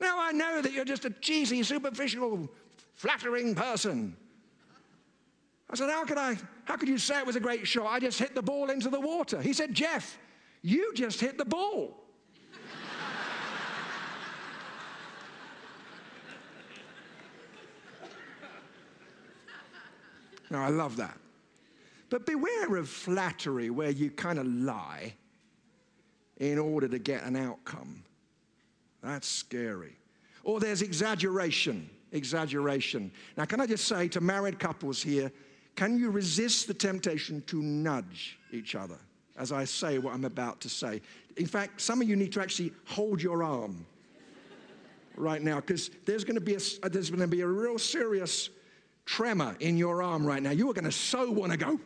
Now 0.00 0.18
I 0.18 0.32
know 0.32 0.62
that 0.62 0.72
you're 0.72 0.84
just 0.84 1.04
a 1.04 1.10
cheesy, 1.10 1.62
superficial, 1.62 2.48
flattering 2.94 3.54
person. 3.54 4.16
I 5.68 5.76
said, 5.76 5.90
How 5.90 6.04
could 6.04 6.18
I? 6.18 6.38
How 6.64 6.76
could 6.76 6.88
you 6.88 6.98
say 6.98 7.18
it 7.18 7.26
was 7.26 7.36
a 7.36 7.40
great 7.40 7.66
shot? 7.66 7.86
I 7.86 8.00
just 8.00 8.18
hit 8.18 8.34
the 8.34 8.42
ball 8.42 8.70
into 8.70 8.88
the 8.88 9.00
water. 9.00 9.42
He 9.42 9.52
said, 9.52 9.74
Jeff, 9.74 10.18
you 10.62 10.94
just 10.94 11.20
hit 11.20 11.36
the 11.36 11.44
ball. 11.44 11.99
Now 20.50 20.64
I 20.64 20.68
love 20.68 20.96
that. 20.96 21.16
But 22.10 22.26
beware 22.26 22.76
of 22.76 22.88
flattery 22.88 23.70
where 23.70 23.90
you 23.90 24.10
kind 24.10 24.38
of 24.38 24.46
lie 24.46 25.14
in 26.38 26.58
order 26.58 26.88
to 26.88 26.98
get 26.98 27.22
an 27.22 27.36
outcome. 27.36 28.02
That's 29.02 29.28
scary. 29.28 29.96
Or 30.42 30.58
there's 30.58 30.82
exaggeration. 30.82 31.88
Exaggeration. 32.12 33.12
Now, 33.36 33.44
can 33.44 33.60
I 33.60 33.66
just 33.66 33.86
say 33.86 34.08
to 34.08 34.20
married 34.20 34.58
couples 34.58 35.00
here, 35.00 35.30
can 35.76 35.98
you 35.98 36.10
resist 36.10 36.66
the 36.66 36.74
temptation 36.74 37.42
to 37.46 37.62
nudge 37.62 38.38
each 38.52 38.74
other 38.74 38.98
as 39.38 39.52
I 39.52 39.64
say 39.64 39.98
what 39.98 40.12
I'm 40.12 40.24
about 40.24 40.60
to 40.62 40.68
say? 40.68 41.00
In 41.36 41.46
fact, 41.46 41.80
some 41.80 42.02
of 42.02 42.08
you 42.08 42.16
need 42.16 42.32
to 42.32 42.40
actually 42.40 42.72
hold 42.86 43.22
your 43.22 43.44
arm 43.44 43.86
right 45.16 45.40
now 45.40 45.60
because 45.60 45.90
there's 46.04 46.24
going 46.24 46.34
to 46.34 46.40
be 46.40 46.54
a, 46.54 46.60
uh, 46.82 46.88
there's 46.88 47.10
going 47.10 47.20
to 47.20 47.28
be 47.28 47.42
a 47.42 47.46
real 47.46 47.78
serious 47.78 48.50
tremor 49.06 49.56
in 49.60 49.76
your 49.76 50.02
arm 50.02 50.24
right 50.24 50.42
now. 50.42 50.50
You 50.50 50.70
are 50.70 50.74
going 50.74 50.84
to 50.84 50.92
so 50.92 51.30
want 51.30 51.52
to 51.52 51.58
go. 51.58 51.80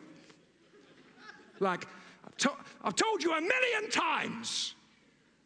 Like, 1.59 1.87
I've, 2.25 2.37
to- 2.37 2.57
I've 2.83 2.95
told 2.95 3.23
you 3.23 3.31
a 3.31 3.41
million 3.41 3.89
times. 3.89 4.75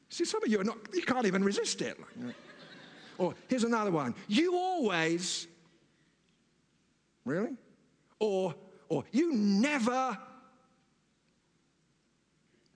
See, 0.10 0.26
some 0.26 0.44
of 0.44 0.50
you 0.50 0.60
are 0.60 0.64
not, 0.64 0.78
you 0.94 1.04
can't 1.04 1.26
even 1.26 1.44
resist 1.44 1.82
it. 1.82 1.98
or 3.18 3.36
here's 3.48 3.64
another 3.64 3.92
one. 3.92 4.16
You 4.28 4.56
always, 4.56 5.48
really? 7.26 7.56
Or, 8.20 8.56
or 8.90 9.04
you 9.12 9.34
never. 9.34 10.18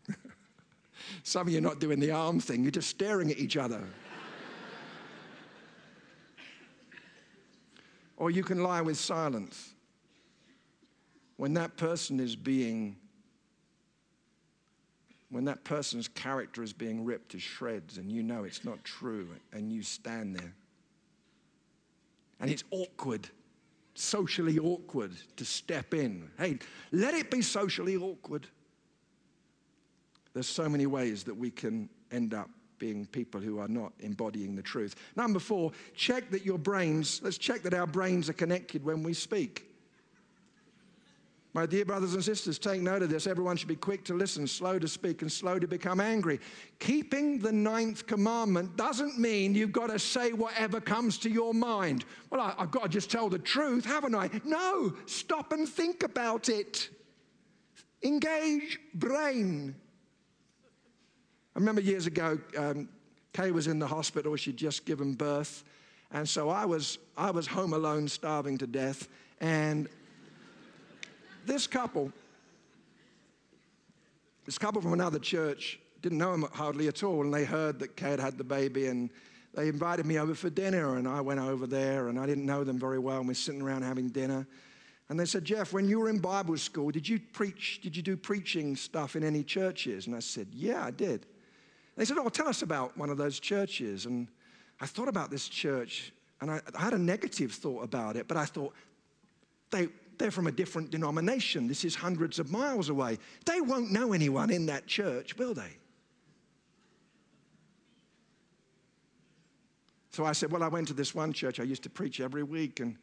some 1.23 1.47
of 1.47 1.51
you 1.51 1.57
are 1.57 1.61
not 1.61 1.79
doing 1.79 1.99
the 1.99 2.11
arm 2.11 2.39
thing, 2.39 2.61
you're 2.61 2.71
just 2.71 2.89
staring 2.89 3.31
at 3.31 3.37
each 3.37 3.57
other. 3.57 3.83
Or 8.23 8.31
you 8.31 8.41
can 8.41 8.63
lie 8.63 8.79
with 8.79 8.95
silence. 8.95 9.73
When 11.35 11.55
that 11.55 11.75
person 11.75 12.21
is 12.21 12.37
being 12.37 12.95
when 15.29 15.43
that 15.43 15.65
person's 15.65 16.07
character 16.07 16.63
is 16.63 16.71
being 16.71 17.03
ripped 17.03 17.31
to 17.31 17.39
shreds 17.39 17.97
and 17.97 18.09
you 18.09 18.23
know 18.23 18.45
it's 18.45 18.63
not 18.63 18.81
true 18.85 19.27
and 19.51 19.73
you 19.73 19.83
stand 19.83 20.37
there. 20.37 20.53
And 22.39 22.49
it's 22.49 22.63
awkward, 22.71 23.27
socially 23.93 24.57
awkward 24.57 25.11
to 25.35 25.43
step 25.43 25.93
in. 25.93 26.29
Hey, 26.37 26.59
let 26.93 27.15
it 27.15 27.29
be 27.29 27.41
socially 27.41 27.97
awkward. 27.97 28.47
There's 30.33 30.47
so 30.47 30.69
many 30.69 30.85
ways 30.85 31.25
that 31.25 31.35
we 31.35 31.51
can 31.51 31.89
end 32.09 32.33
up 32.33 32.49
being 32.83 33.05
people 33.05 33.39
who 33.39 33.59
are 33.59 33.69
not 33.69 33.93
embodying 34.01 34.57
the 34.57 34.61
truth. 34.61 34.97
Number 35.15 35.39
four, 35.39 35.71
check 35.95 36.29
that 36.31 36.45
your 36.45 36.57
brains, 36.57 37.21
let's 37.23 37.37
check 37.37 37.61
that 37.63 37.73
our 37.73 37.87
brains 37.87 38.27
are 38.27 38.33
connected 38.33 38.83
when 38.83 39.03
we 39.03 39.13
speak. 39.13 39.69
My 41.53 41.65
dear 41.65 41.85
brothers 41.85 42.13
and 42.13 42.21
sisters, 42.21 42.59
take 42.59 42.81
note 42.81 43.01
of 43.01 43.09
this. 43.09 43.25
Everyone 43.25 43.55
should 43.55 43.69
be 43.69 43.77
quick 43.77 44.03
to 44.05 44.13
listen, 44.15 44.47
slow 44.47 44.79
to 44.79 44.87
speak, 44.89 45.21
and 45.21 45.31
slow 45.31 45.59
to 45.59 45.67
become 45.67 46.01
angry. 46.01 46.41
Keeping 46.79 47.39
the 47.39 47.53
ninth 47.53 48.05
commandment 48.05 48.75
doesn't 48.75 49.17
mean 49.17 49.55
you've 49.55 49.71
got 49.71 49.89
to 49.89 49.97
say 49.97 50.33
whatever 50.33 50.81
comes 50.81 51.17
to 51.19 51.29
your 51.29 51.53
mind. 51.53 52.03
Well, 52.31 52.41
I, 52.41 52.53
have 52.57 52.71
got 52.71 52.83
to 52.83 52.89
just 52.89 53.09
tell 53.09 53.29
the 53.29 53.39
truth, 53.39 53.85
haven't 53.85 54.13
I? 54.13 54.29
No, 54.43 54.93
stop 55.05 55.53
and 55.53 55.69
think 55.69 56.03
about 56.03 56.49
it. 56.49 56.89
Engage 58.03 58.77
brain. 58.93 59.75
I 61.55 61.59
remember 61.59 61.81
years 61.81 62.07
ago, 62.07 62.39
um, 62.57 62.89
Kay 63.33 63.51
was 63.51 63.67
in 63.67 63.79
the 63.79 63.87
hospital. 63.87 64.35
She'd 64.35 64.57
just 64.57 64.85
given 64.85 65.13
birth. 65.13 65.63
And 66.11 66.27
so 66.27 66.49
I 66.49 66.65
was, 66.65 66.99
I 67.17 67.31
was 67.31 67.47
home 67.47 67.73
alone, 67.73 68.07
starving 68.07 68.57
to 68.59 68.67
death. 68.67 69.07
And 69.41 69.87
this 71.45 71.67
couple, 71.67 72.11
this 74.45 74.57
couple 74.57 74.81
from 74.81 74.93
another 74.93 75.19
church, 75.19 75.79
didn't 76.01 76.17
know 76.17 76.33
him 76.33 76.45
hardly 76.53 76.87
at 76.87 77.01
all, 77.01 77.21
and 77.21 77.33
they 77.33 77.45
heard 77.45 77.79
that 77.79 77.95
Kay 77.95 78.11
had 78.11 78.19
had 78.19 78.37
the 78.37 78.43
baby, 78.43 78.87
and 78.87 79.09
they 79.53 79.69
invited 79.69 80.05
me 80.05 80.19
over 80.19 80.35
for 80.35 80.49
dinner, 80.49 80.97
and 80.97 81.07
I 81.07 81.21
went 81.21 81.39
over 81.39 81.65
there, 81.65 82.09
and 82.09 82.19
I 82.19 82.25
didn't 82.25 82.45
know 82.45 82.63
them 82.63 82.77
very 82.77 82.99
well, 82.99 83.19
and 83.19 83.27
we 83.27 83.31
are 83.31 83.35
sitting 83.35 83.61
around 83.61 83.83
having 83.83 84.09
dinner. 84.09 84.45
And 85.09 85.19
they 85.19 85.25
said, 85.25 85.45
Jeff, 85.45 85.71
when 85.71 85.87
you 85.87 85.99
were 85.99 86.09
in 86.09 86.19
Bible 86.19 86.57
school, 86.57 86.91
did 86.91 87.07
you 87.07 87.19
preach, 87.19 87.79
did 87.81 87.95
you 87.95 88.01
do 88.01 88.17
preaching 88.17 88.75
stuff 88.75 89.15
in 89.15 89.23
any 89.23 89.43
churches? 89.43 90.07
And 90.07 90.15
I 90.15 90.19
said, 90.19 90.47
Yeah, 90.51 90.83
I 90.83 90.91
did. 90.91 91.25
They 91.95 92.05
said, 92.05 92.17
Oh, 92.19 92.29
tell 92.29 92.47
us 92.47 92.61
about 92.61 92.97
one 92.97 93.09
of 93.09 93.17
those 93.17 93.39
churches. 93.39 94.05
And 94.05 94.27
I 94.81 94.85
thought 94.85 95.07
about 95.07 95.29
this 95.29 95.47
church, 95.47 96.11
and 96.41 96.49
I, 96.49 96.61
I 96.75 96.81
had 96.81 96.93
a 96.93 96.97
negative 96.97 97.51
thought 97.51 97.83
about 97.83 98.15
it, 98.15 98.27
but 98.27 98.37
I 98.37 98.45
thought, 98.45 98.73
they, 99.71 99.87
they're 100.17 100.31
from 100.31 100.47
a 100.47 100.51
different 100.51 100.91
denomination. 100.91 101.67
This 101.67 101.83
is 101.83 101.95
hundreds 101.95 102.39
of 102.39 102.51
miles 102.51 102.89
away. 102.89 103.17
They 103.45 103.61
won't 103.61 103.91
know 103.91 104.13
anyone 104.13 104.49
in 104.49 104.67
that 104.67 104.87
church, 104.87 105.37
will 105.37 105.53
they? 105.53 105.77
So 110.11 110.25
I 110.25 110.33
said, 110.33 110.51
Well, 110.51 110.63
I 110.63 110.67
went 110.67 110.87
to 110.89 110.93
this 110.93 111.15
one 111.15 111.33
church 111.33 111.59
I 111.59 111.63
used 111.63 111.83
to 111.83 111.89
preach 111.89 112.19
every 112.19 112.43
week. 112.43 112.79
And, 112.79 112.97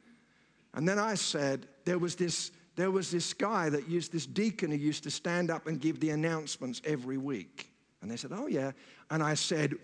and 0.74 0.88
then 0.88 0.98
I 0.98 1.14
said, 1.14 1.66
There 1.84 1.98
was 1.98 2.14
this. 2.14 2.52
There 2.76 2.92
was 2.92 3.10
this 3.10 3.34
guy 3.34 3.68
that 3.68 3.88
used 3.88 4.12
this 4.12 4.24
deacon 4.24 4.70
who 4.70 4.76
used 4.76 5.02
to 5.02 5.10
stand 5.10 5.50
up 5.50 5.66
and 5.66 5.80
give 5.80 5.98
the 6.00 6.10
announcements 6.10 6.80
every 6.84 7.18
week. 7.18 7.69
And 8.02 8.10
they 8.10 8.16
said, 8.16 8.32
Oh, 8.32 8.46
yeah. 8.46 8.72
And 9.10 9.22
I 9.22 9.34
said, 9.34 9.74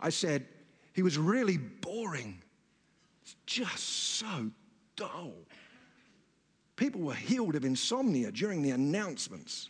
I 0.00 0.10
said, 0.10 0.46
he 0.92 1.02
was 1.02 1.18
really 1.18 1.56
boring. 1.58 2.42
It's 3.22 3.36
just 3.46 3.78
so 4.18 4.50
dull. 4.96 5.32
People 6.76 7.02
were 7.02 7.14
healed 7.14 7.56
of 7.56 7.64
insomnia 7.64 8.30
during 8.32 8.62
the 8.62 8.70
announcements. 8.70 9.68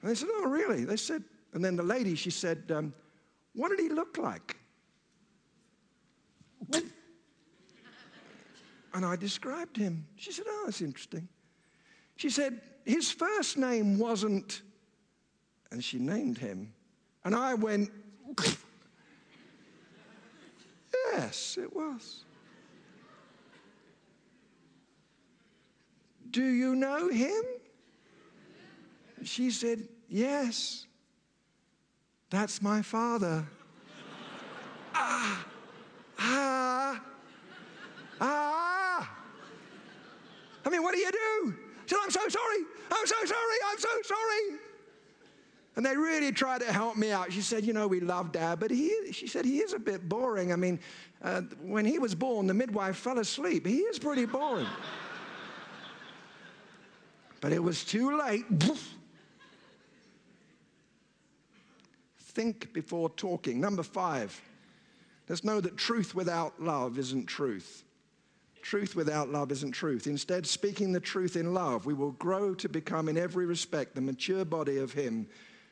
And 0.00 0.10
they 0.10 0.14
said, 0.14 0.28
Oh, 0.32 0.48
really? 0.48 0.84
They 0.84 0.96
said, 0.96 1.24
and 1.54 1.64
then 1.64 1.76
the 1.76 1.82
lady, 1.82 2.14
she 2.14 2.30
said, 2.30 2.70
um, 2.74 2.92
What 3.54 3.70
did 3.70 3.80
he 3.80 3.88
look 3.88 4.18
like? 4.18 4.56
And 8.94 9.04
I 9.04 9.16
described 9.16 9.76
him. 9.76 10.06
She 10.16 10.32
said, 10.32 10.46
Oh, 10.48 10.62
that's 10.64 10.80
interesting. 10.80 11.28
She 12.16 12.30
said, 12.30 12.60
His 12.84 13.10
first 13.10 13.56
name 13.56 13.98
wasn't, 13.98 14.62
and 15.70 15.82
she 15.82 15.98
named 15.98 16.38
him. 16.38 16.72
And 17.24 17.34
I 17.34 17.54
went, 17.54 17.90
Yes, 21.12 21.58
it 21.60 21.74
was. 21.74 22.24
Do 26.30 26.44
you 26.44 26.74
know 26.74 27.08
him? 27.08 27.42
She 29.24 29.50
said, 29.50 29.88
Yes. 30.08 30.86
That's 32.30 32.60
my 32.60 32.82
father. 32.82 33.46
ah, 34.94 35.46
ah, 36.18 37.02
ah. 38.20 39.16
I 40.64 40.68
mean, 40.68 40.82
what 40.82 40.92
do 40.94 41.00
you 41.00 41.10
do? 41.10 41.54
She 41.86 41.94
said, 41.94 42.00
I'm 42.04 42.10
so 42.10 42.28
sorry. 42.28 42.58
I'm 42.92 43.06
so 43.06 43.16
sorry. 43.24 43.56
I'm 43.70 43.78
so 43.78 43.88
sorry. 44.04 44.58
And 45.78 45.86
they 45.86 45.96
really 45.96 46.32
tried 46.32 46.60
to 46.62 46.72
help 46.72 46.96
me 46.96 47.12
out. 47.12 47.32
She 47.32 47.40
said, 47.40 47.64
You 47.64 47.72
know, 47.72 47.86
we 47.86 48.00
love 48.00 48.32
dad, 48.32 48.58
but 48.58 48.72
he, 48.72 49.12
she 49.12 49.28
said, 49.28 49.44
he 49.44 49.58
is 49.58 49.74
a 49.74 49.78
bit 49.78 50.08
boring. 50.08 50.52
I 50.52 50.56
mean, 50.56 50.80
uh, 51.22 51.42
when 51.62 51.84
he 51.84 52.00
was 52.00 52.16
born, 52.16 52.48
the 52.48 52.54
midwife 52.54 52.96
fell 52.96 53.20
asleep. 53.20 53.64
He 53.64 53.76
is 53.76 53.96
pretty 53.96 54.24
boring. 54.24 54.66
but 57.40 57.52
it 57.52 57.62
was 57.62 57.84
too 57.84 58.18
late. 58.18 58.44
Think 62.18 62.72
before 62.72 63.10
talking. 63.10 63.60
Number 63.60 63.84
five, 63.84 64.42
let's 65.28 65.44
know 65.44 65.60
that 65.60 65.76
truth 65.76 66.12
without 66.12 66.60
love 66.60 66.98
isn't 66.98 67.26
truth. 67.26 67.84
Truth 68.62 68.96
without 68.96 69.28
love 69.28 69.52
isn't 69.52 69.70
truth. 69.70 70.08
Instead, 70.08 70.44
speaking 70.44 70.90
the 70.90 70.98
truth 70.98 71.36
in 71.36 71.54
love, 71.54 71.86
we 71.86 71.94
will 71.94 72.10
grow 72.10 72.52
to 72.56 72.68
become, 72.68 73.08
in 73.08 73.16
every 73.16 73.46
respect, 73.46 73.94
the 73.94 74.00
mature 74.00 74.44
body 74.44 74.78
of 74.78 74.92
Him 74.92 75.28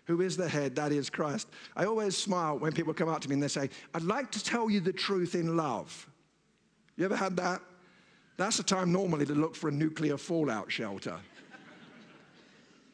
who 0.06 0.20
is 0.22 0.36
the 0.36 0.48
head, 0.48 0.76
that 0.76 0.92
is 0.92 1.10
Christ. 1.10 1.48
I 1.74 1.84
always 1.84 2.16
smile 2.16 2.58
when 2.58 2.72
people 2.72 2.94
come 2.94 3.08
up 3.08 3.20
to 3.22 3.28
me 3.28 3.34
and 3.34 3.42
they 3.42 3.48
say, 3.48 3.70
I'd 3.94 4.02
like 4.02 4.30
to 4.32 4.42
tell 4.42 4.70
you 4.70 4.80
the 4.80 4.92
truth 4.92 5.34
in 5.34 5.56
love. 5.56 6.08
You 6.96 7.04
ever 7.04 7.16
had 7.16 7.36
that? 7.36 7.60
That's 8.36 8.56
the 8.56 8.62
time 8.62 8.92
normally 8.92 9.26
to 9.26 9.34
look 9.34 9.54
for 9.54 9.68
a 9.68 9.72
nuclear 9.72 10.16
fallout 10.16 10.70
shelter. 10.70 11.18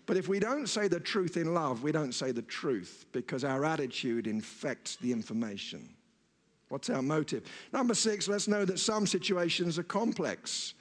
But 0.06 0.16
if 0.16 0.28
we 0.28 0.40
don't 0.40 0.68
say 0.68 0.88
the 0.88 1.00
truth 1.00 1.36
in 1.36 1.54
love, 1.54 1.82
we 1.82 1.92
don't 1.92 2.12
say 2.12 2.32
the 2.32 2.42
truth 2.42 3.06
because 3.12 3.44
our 3.44 3.64
attitude 3.64 4.26
infects 4.26 4.96
the 4.96 5.12
information. 5.12 5.88
What's 6.68 6.90
our 6.90 7.02
motive? 7.02 7.44
Number 7.72 7.94
six, 7.94 8.28
let's 8.28 8.48
know 8.48 8.64
that 8.64 8.78
some 8.78 9.06
situations 9.06 9.78
are 9.78 9.84
complex. 9.84 10.74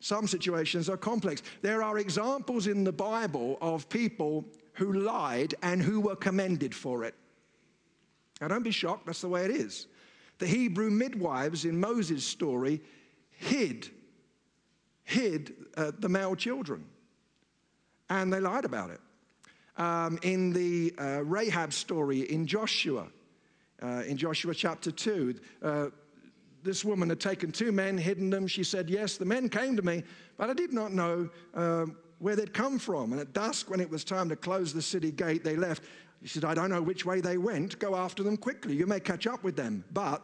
Some 0.00 0.26
situations 0.26 0.88
are 0.88 0.96
complex. 0.96 1.42
There 1.60 1.82
are 1.82 1.98
examples 1.98 2.66
in 2.66 2.84
the 2.84 2.92
Bible 2.92 3.56
of 3.60 3.88
people 3.88 4.44
who 4.74 4.92
lied 4.92 5.54
and 5.62 5.82
who 5.82 6.00
were 6.00 6.16
commended 6.16 6.74
for 6.74 7.04
it. 7.04 7.14
Now, 8.40 8.48
don't 8.48 8.62
be 8.62 8.70
shocked, 8.70 9.06
that's 9.06 9.20
the 9.20 9.28
way 9.28 9.44
it 9.44 9.50
is. 9.50 9.86
The 10.38 10.46
Hebrew 10.46 10.90
midwives 10.90 11.64
in 11.64 11.78
Moses' 11.78 12.24
story 12.24 12.80
hid, 13.30 13.88
hid 15.04 15.54
uh, 15.76 15.92
the 15.98 16.08
male 16.08 16.34
children 16.34 16.86
and 18.20 18.32
they 18.32 18.40
lied 18.40 18.64
about 18.64 18.90
it. 18.90 19.00
Um, 19.78 20.18
in 20.22 20.52
the 20.52 20.92
uh, 20.98 21.24
Rahab 21.24 21.72
story 21.72 22.20
in 22.30 22.46
Joshua, 22.46 23.06
uh, 23.82 24.02
in 24.06 24.18
Joshua 24.18 24.54
chapter 24.54 24.90
2, 24.90 25.34
uh, 25.62 25.86
this 26.62 26.84
woman 26.84 27.08
had 27.08 27.20
taken 27.20 27.50
two 27.50 27.72
men, 27.72 27.96
hidden 27.96 28.28
them. 28.28 28.46
She 28.46 28.64
said, 28.64 28.90
Yes, 28.90 29.16
the 29.16 29.24
men 29.24 29.48
came 29.48 29.76
to 29.76 29.82
me, 29.82 30.04
but 30.36 30.50
I 30.50 30.52
did 30.52 30.72
not 30.72 30.92
know 30.92 31.28
um, 31.54 31.96
where 32.22 32.36
they'd 32.36 32.54
come 32.54 32.78
from. 32.78 33.12
And 33.12 33.20
at 33.20 33.32
dusk, 33.32 33.68
when 33.68 33.80
it 33.80 33.90
was 33.90 34.04
time 34.04 34.28
to 34.28 34.36
close 34.36 34.72
the 34.72 34.82
city 34.82 35.10
gate, 35.10 35.44
they 35.44 35.56
left. 35.56 35.82
She 36.24 36.28
said, 36.28 36.44
I 36.44 36.54
don't 36.54 36.70
know 36.70 36.80
which 36.80 37.04
way 37.04 37.20
they 37.20 37.36
went. 37.36 37.78
Go 37.78 37.96
after 37.96 38.22
them 38.22 38.36
quickly. 38.36 38.74
You 38.74 38.86
may 38.86 39.00
catch 39.00 39.26
up 39.26 39.42
with 39.42 39.56
them. 39.56 39.84
But 39.92 40.22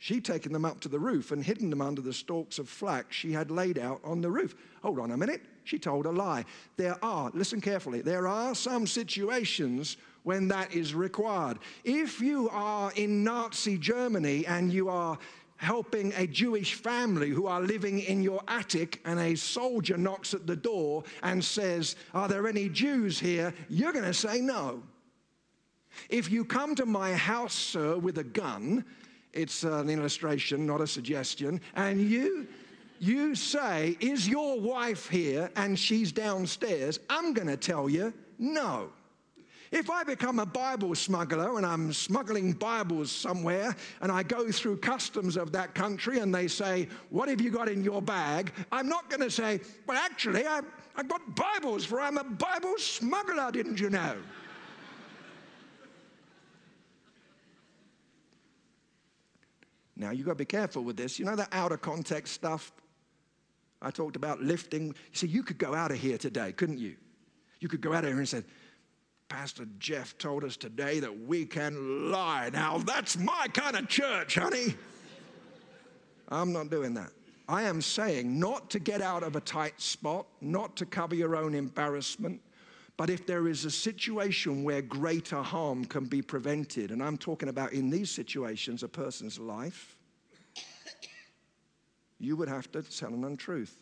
She'd 0.00 0.24
taken 0.24 0.52
them 0.52 0.64
up 0.64 0.78
to 0.80 0.88
the 0.88 0.98
roof 0.98 1.32
and 1.32 1.42
hidden 1.42 1.70
them 1.70 1.80
under 1.80 2.00
the 2.00 2.12
stalks 2.12 2.60
of 2.60 2.68
flax 2.68 3.16
she 3.16 3.32
had 3.32 3.50
laid 3.50 3.78
out 3.78 4.00
on 4.04 4.20
the 4.20 4.30
roof. 4.30 4.54
Hold 4.82 5.00
on 5.00 5.10
a 5.10 5.16
minute. 5.16 5.42
She 5.64 5.78
told 5.78 6.06
a 6.06 6.10
lie. 6.10 6.44
There 6.76 6.96
are, 7.04 7.30
listen 7.34 7.60
carefully, 7.60 8.00
there 8.00 8.28
are 8.28 8.54
some 8.54 8.86
situations 8.86 9.96
when 10.22 10.46
that 10.48 10.72
is 10.72 10.94
required. 10.94 11.58
If 11.84 12.20
you 12.20 12.48
are 12.50 12.92
in 12.94 13.24
Nazi 13.24 13.76
Germany 13.76 14.46
and 14.46 14.72
you 14.72 14.88
are 14.88 15.18
helping 15.58 16.12
a 16.14 16.26
Jewish 16.26 16.74
family 16.74 17.28
who 17.30 17.46
are 17.46 17.60
living 17.60 18.00
in 18.00 18.22
your 18.22 18.40
attic, 18.48 19.00
and 19.04 19.20
a 19.20 19.34
soldier 19.36 19.96
knocks 19.96 20.34
at 20.34 20.46
the 20.46 20.56
door 20.56 21.04
and 21.22 21.44
says, 21.44 21.94
Are 22.14 22.26
there 22.26 22.48
any 22.48 22.68
Jews 22.68 23.20
here? 23.20 23.52
You're 23.68 23.92
going 23.92 24.04
to 24.04 24.14
say 24.14 24.40
no. 24.40 24.82
If 26.08 26.30
you 26.30 26.44
come 26.44 26.74
to 26.76 26.86
my 26.86 27.14
house, 27.14 27.54
sir, 27.54 27.98
with 27.98 28.18
a 28.18 28.24
gun 28.24 28.84
it's 29.32 29.62
an 29.62 29.90
illustration, 29.90 30.66
not 30.66 30.80
a 30.80 30.86
suggestion. 30.86 31.60
And 31.74 32.00
you, 32.00 32.48
you 32.98 33.34
say, 33.34 33.96
Is 34.00 34.28
your 34.28 34.60
wife 34.60 35.08
here? 35.08 35.50
And 35.56 35.78
she's 35.78 36.12
downstairs. 36.12 36.98
I'm 37.08 37.32
going 37.32 37.48
to 37.48 37.56
tell 37.56 37.88
you, 37.88 38.12
no. 38.38 38.90
If 39.70 39.90
I 39.90 40.02
become 40.02 40.38
a 40.38 40.46
Bible 40.46 40.94
smuggler 40.94 41.58
and 41.58 41.66
I'm 41.66 41.92
smuggling 41.92 42.52
Bibles 42.52 43.10
somewhere 43.10 43.76
and 44.00 44.10
I 44.10 44.22
go 44.22 44.50
through 44.50 44.78
customs 44.78 45.36
of 45.36 45.52
that 45.52 45.74
country 45.74 46.20
and 46.20 46.34
they 46.34 46.48
say, 46.48 46.88
What 47.10 47.28
have 47.28 47.40
you 47.40 47.50
got 47.50 47.68
in 47.68 47.84
your 47.84 48.00
bag? 48.00 48.52
I'm 48.72 48.88
not 48.88 49.10
going 49.10 49.20
to 49.20 49.30
say, 49.30 49.60
Well, 49.86 49.98
actually, 49.98 50.46
I've, 50.46 50.64
I've 50.96 51.08
got 51.08 51.20
Bibles, 51.34 51.84
for 51.84 52.00
I'm 52.00 52.16
a 52.16 52.24
Bible 52.24 52.74
smuggler, 52.78 53.50
didn't 53.52 53.78
you 53.78 53.90
know? 53.90 54.16
Now, 59.96 60.12
you've 60.12 60.26
got 60.26 60.32
to 60.32 60.36
be 60.36 60.44
careful 60.44 60.84
with 60.84 60.96
this. 60.96 61.18
You 61.18 61.24
know 61.24 61.34
that 61.34 61.48
out 61.50 61.72
of 61.72 61.82
context 61.82 62.32
stuff? 62.32 62.72
I 63.82 63.90
talked 63.90 64.16
about 64.16 64.40
lifting. 64.40 64.86
You 64.86 64.94
see, 65.12 65.26
you 65.26 65.42
could 65.42 65.58
go 65.58 65.74
out 65.74 65.90
of 65.90 65.98
here 65.98 66.16
today, 66.16 66.52
couldn't 66.52 66.78
you? 66.78 66.96
You 67.60 67.68
could 67.68 67.80
go 67.80 67.92
out 67.92 68.04
of 68.04 68.10
here 68.10 68.18
and 68.18 68.28
say, 68.28 68.44
Pastor 69.28 69.66
Jeff 69.78 70.16
told 70.16 70.42
us 70.42 70.56
today 70.56 71.00
that 71.00 71.26
we 71.26 71.44
can 71.44 72.10
lie. 72.10 72.50
Now, 72.52 72.78
that's 72.78 73.18
my 73.18 73.46
kind 73.52 73.76
of 73.76 73.88
church, 73.88 74.36
honey. 74.36 74.74
I'm 76.30 76.52
not 76.52 76.70
doing 76.70 76.94
that. 76.94 77.10
I 77.48 77.62
am 77.62 77.80
saying 77.80 78.38
not 78.38 78.68
to 78.70 78.78
get 78.78 79.00
out 79.00 79.22
of 79.22 79.36
a 79.36 79.40
tight 79.40 79.80
spot, 79.80 80.26
not 80.40 80.76
to 80.76 80.86
cover 80.86 81.14
your 81.14 81.36
own 81.36 81.54
embarrassment, 81.54 82.40
but 82.96 83.10
if 83.10 83.26
there 83.26 83.48
is 83.48 83.64
a 83.64 83.70
situation 83.70 84.64
where 84.64 84.82
greater 84.82 85.42
harm 85.42 85.84
can 85.84 86.04
be 86.04 86.20
prevented, 86.20 86.90
and 86.90 87.02
I'm 87.02 87.16
talking 87.16 87.48
about 87.48 87.72
in 87.72 87.90
these 87.90 88.10
situations 88.10 88.82
a 88.82 88.88
person's 88.88 89.38
life, 89.38 89.96
you 92.18 92.36
would 92.36 92.48
have 92.48 92.70
to 92.72 92.82
tell 92.82 93.14
an 93.14 93.24
untruth. 93.24 93.76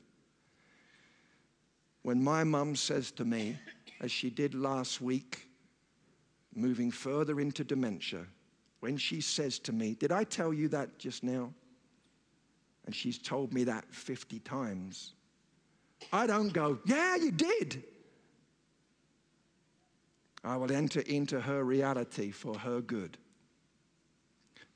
When 2.06 2.22
my 2.22 2.44
mum 2.44 2.76
says 2.76 3.10
to 3.16 3.24
me, 3.24 3.58
as 4.00 4.12
she 4.12 4.30
did 4.30 4.54
last 4.54 5.00
week, 5.00 5.48
moving 6.54 6.92
further 6.92 7.40
into 7.40 7.64
dementia, 7.64 8.26
when 8.78 8.96
she 8.96 9.20
says 9.20 9.58
to 9.58 9.72
me, 9.72 9.96
Did 9.96 10.12
I 10.12 10.22
tell 10.22 10.54
you 10.54 10.68
that 10.68 11.00
just 11.00 11.24
now? 11.24 11.52
And 12.84 12.94
she's 12.94 13.18
told 13.18 13.52
me 13.52 13.64
that 13.64 13.92
50 13.92 14.38
times. 14.38 15.14
I 16.12 16.28
don't 16.28 16.52
go, 16.52 16.78
Yeah, 16.86 17.16
you 17.16 17.32
did. 17.32 17.82
I 20.44 20.56
will 20.58 20.70
enter 20.70 21.00
into 21.00 21.40
her 21.40 21.64
reality 21.64 22.30
for 22.30 22.56
her 22.56 22.82
good. 22.82 23.18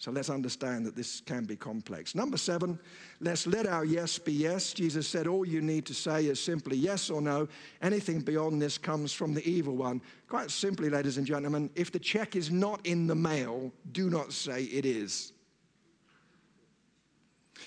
So 0.01 0.11
let's 0.11 0.31
understand 0.31 0.87
that 0.87 0.97
this 0.97 1.21
can 1.21 1.45
be 1.45 1.57
complex. 1.57 2.15
Number 2.15 2.39
seven, 2.39 2.79
let's 3.21 3.47
let 3.47 3.67
our 3.67 3.85
yes 3.85 4.19
be 4.19 4.33
yes. 4.33 4.73
Jesus 4.73 5.07
said, 5.07 5.27
All 5.27 5.45
you 5.45 5.61
need 5.61 5.85
to 5.85 5.95
say 5.95 6.25
is 6.25 6.43
simply 6.43 6.79
yes 6.79 7.11
or 7.11 7.21
no. 7.21 7.47
Anything 7.83 8.21
beyond 8.21 8.63
this 8.63 8.79
comes 8.79 9.13
from 9.13 9.35
the 9.35 9.47
evil 9.47 9.77
one. 9.77 10.01
Quite 10.27 10.51
simply, 10.51 10.89
ladies 10.89 11.19
and 11.19 11.27
gentlemen, 11.27 11.69
if 11.75 11.93
the 11.93 11.99
check 11.99 12.35
is 12.35 12.51
not 12.51 12.81
in 12.87 13.07
the 13.07 13.15
mail, 13.15 13.71
do 13.93 14.09
not 14.09 14.33
say 14.33 14.65
it 14.65 14.87
is. 14.87 15.35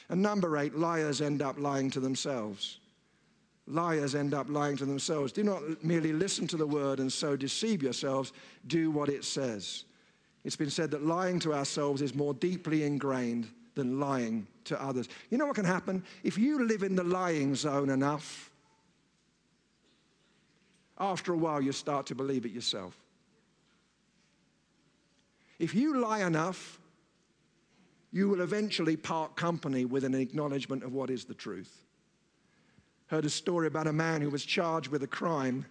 And 0.10 0.20
number 0.20 0.58
eight, 0.58 0.76
liars 0.76 1.22
end 1.22 1.44
up 1.44 1.60
lying 1.60 1.92
to 1.92 2.00
themselves. 2.00 2.80
Liars 3.68 4.16
end 4.16 4.34
up 4.34 4.50
lying 4.50 4.76
to 4.78 4.86
themselves. 4.86 5.32
Do 5.32 5.44
not 5.44 5.84
merely 5.84 6.12
listen 6.12 6.48
to 6.48 6.58
the 6.58 6.66
word 6.66 7.00
and 7.00 7.14
so 7.14 7.36
deceive 7.36 7.84
yourselves. 7.84 8.34
Do 8.66 8.90
what 8.90 9.08
it 9.08 9.24
says. 9.24 9.86
It's 10.44 10.56
been 10.56 10.70
said 10.70 10.92
that 10.92 11.06
lying 11.06 11.40
to 11.40 11.54
ourselves 11.54 12.02
is 12.02 12.14
more 12.14 12.34
deeply 12.34 12.84
ingrained 12.84 13.48
than 13.76 14.00
lying 14.00 14.48
to 14.66 14.82
others. 14.82 15.08
You 15.30 15.38
know 15.38 15.46
what 15.46 15.56
can 15.56 15.66
happen? 15.66 16.04
If 16.24 16.38
you 16.38 16.66
live 16.66 16.84
in 16.84 16.96
the 16.96 17.04
lying 17.04 17.56
zone 17.56 17.90
enough, 17.90 18.52
after 21.00 21.34
a 21.34 21.38
while 21.38 21.62
you 21.62 21.72
start 21.72 22.06
to 22.08 22.16
believe 22.16 22.46
it 22.46 22.52
yourself. 22.52 22.96
If 25.60 25.74
you 25.74 26.00
lie 26.00 26.26
enough, 26.26 26.80
you 28.12 28.30
will 28.30 28.42
eventually 28.42 28.96
part 28.96 29.36
company 29.36 29.86
with 29.86 30.04
an 30.04 30.14
acknowledgement 30.14 30.84
of 30.84 30.94
what 30.94 31.10
is 31.10 31.26
the 31.26 31.34
truth. 31.34 31.84
Heard 33.08 33.26
a 33.26 33.30
story 33.30 33.68
about 33.68 33.88
a 33.88 33.94
man 33.94 34.22
who 34.22 34.30
was 34.30 34.46
charged 34.46 34.90
with 34.90 35.04
a 35.04 35.08
crime. 35.08 35.66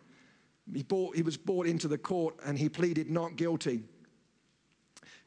He, 0.72 0.82
brought, 0.82 1.14
he 1.14 1.22
was 1.22 1.36
brought 1.36 1.66
into 1.66 1.88
the 1.88 1.98
court 1.98 2.34
and 2.44 2.58
he 2.58 2.68
pleaded 2.68 3.10
not 3.10 3.36
guilty. 3.36 3.84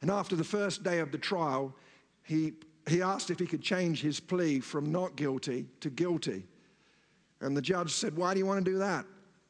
And 0.00 0.10
after 0.10 0.36
the 0.36 0.44
first 0.44 0.82
day 0.82 1.00
of 1.00 1.12
the 1.12 1.18
trial, 1.18 1.74
he, 2.22 2.54
he 2.88 3.02
asked 3.02 3.30
if 3.30 3.38
he 3.38 3.46
could 3.46 3.62
change 3.62 4.00
his 4.00 4.20
plea 4.20 4.60
from 4.60 4.90
not 4.90 5.16
guilty 5.16 5.66
to 5.80 5.90
guilty. 5.90 6.44
And 7.40 7.56
the 7.56 7.62
judge 7.62 7.92
said, 7.92 8.16
Why 8.16 8.34
do 8.34 8.38
you 8.38 8.46
want 8.46 8.64
to 8.64 8.70
do 8.70 8.78
that? 8.78 9.04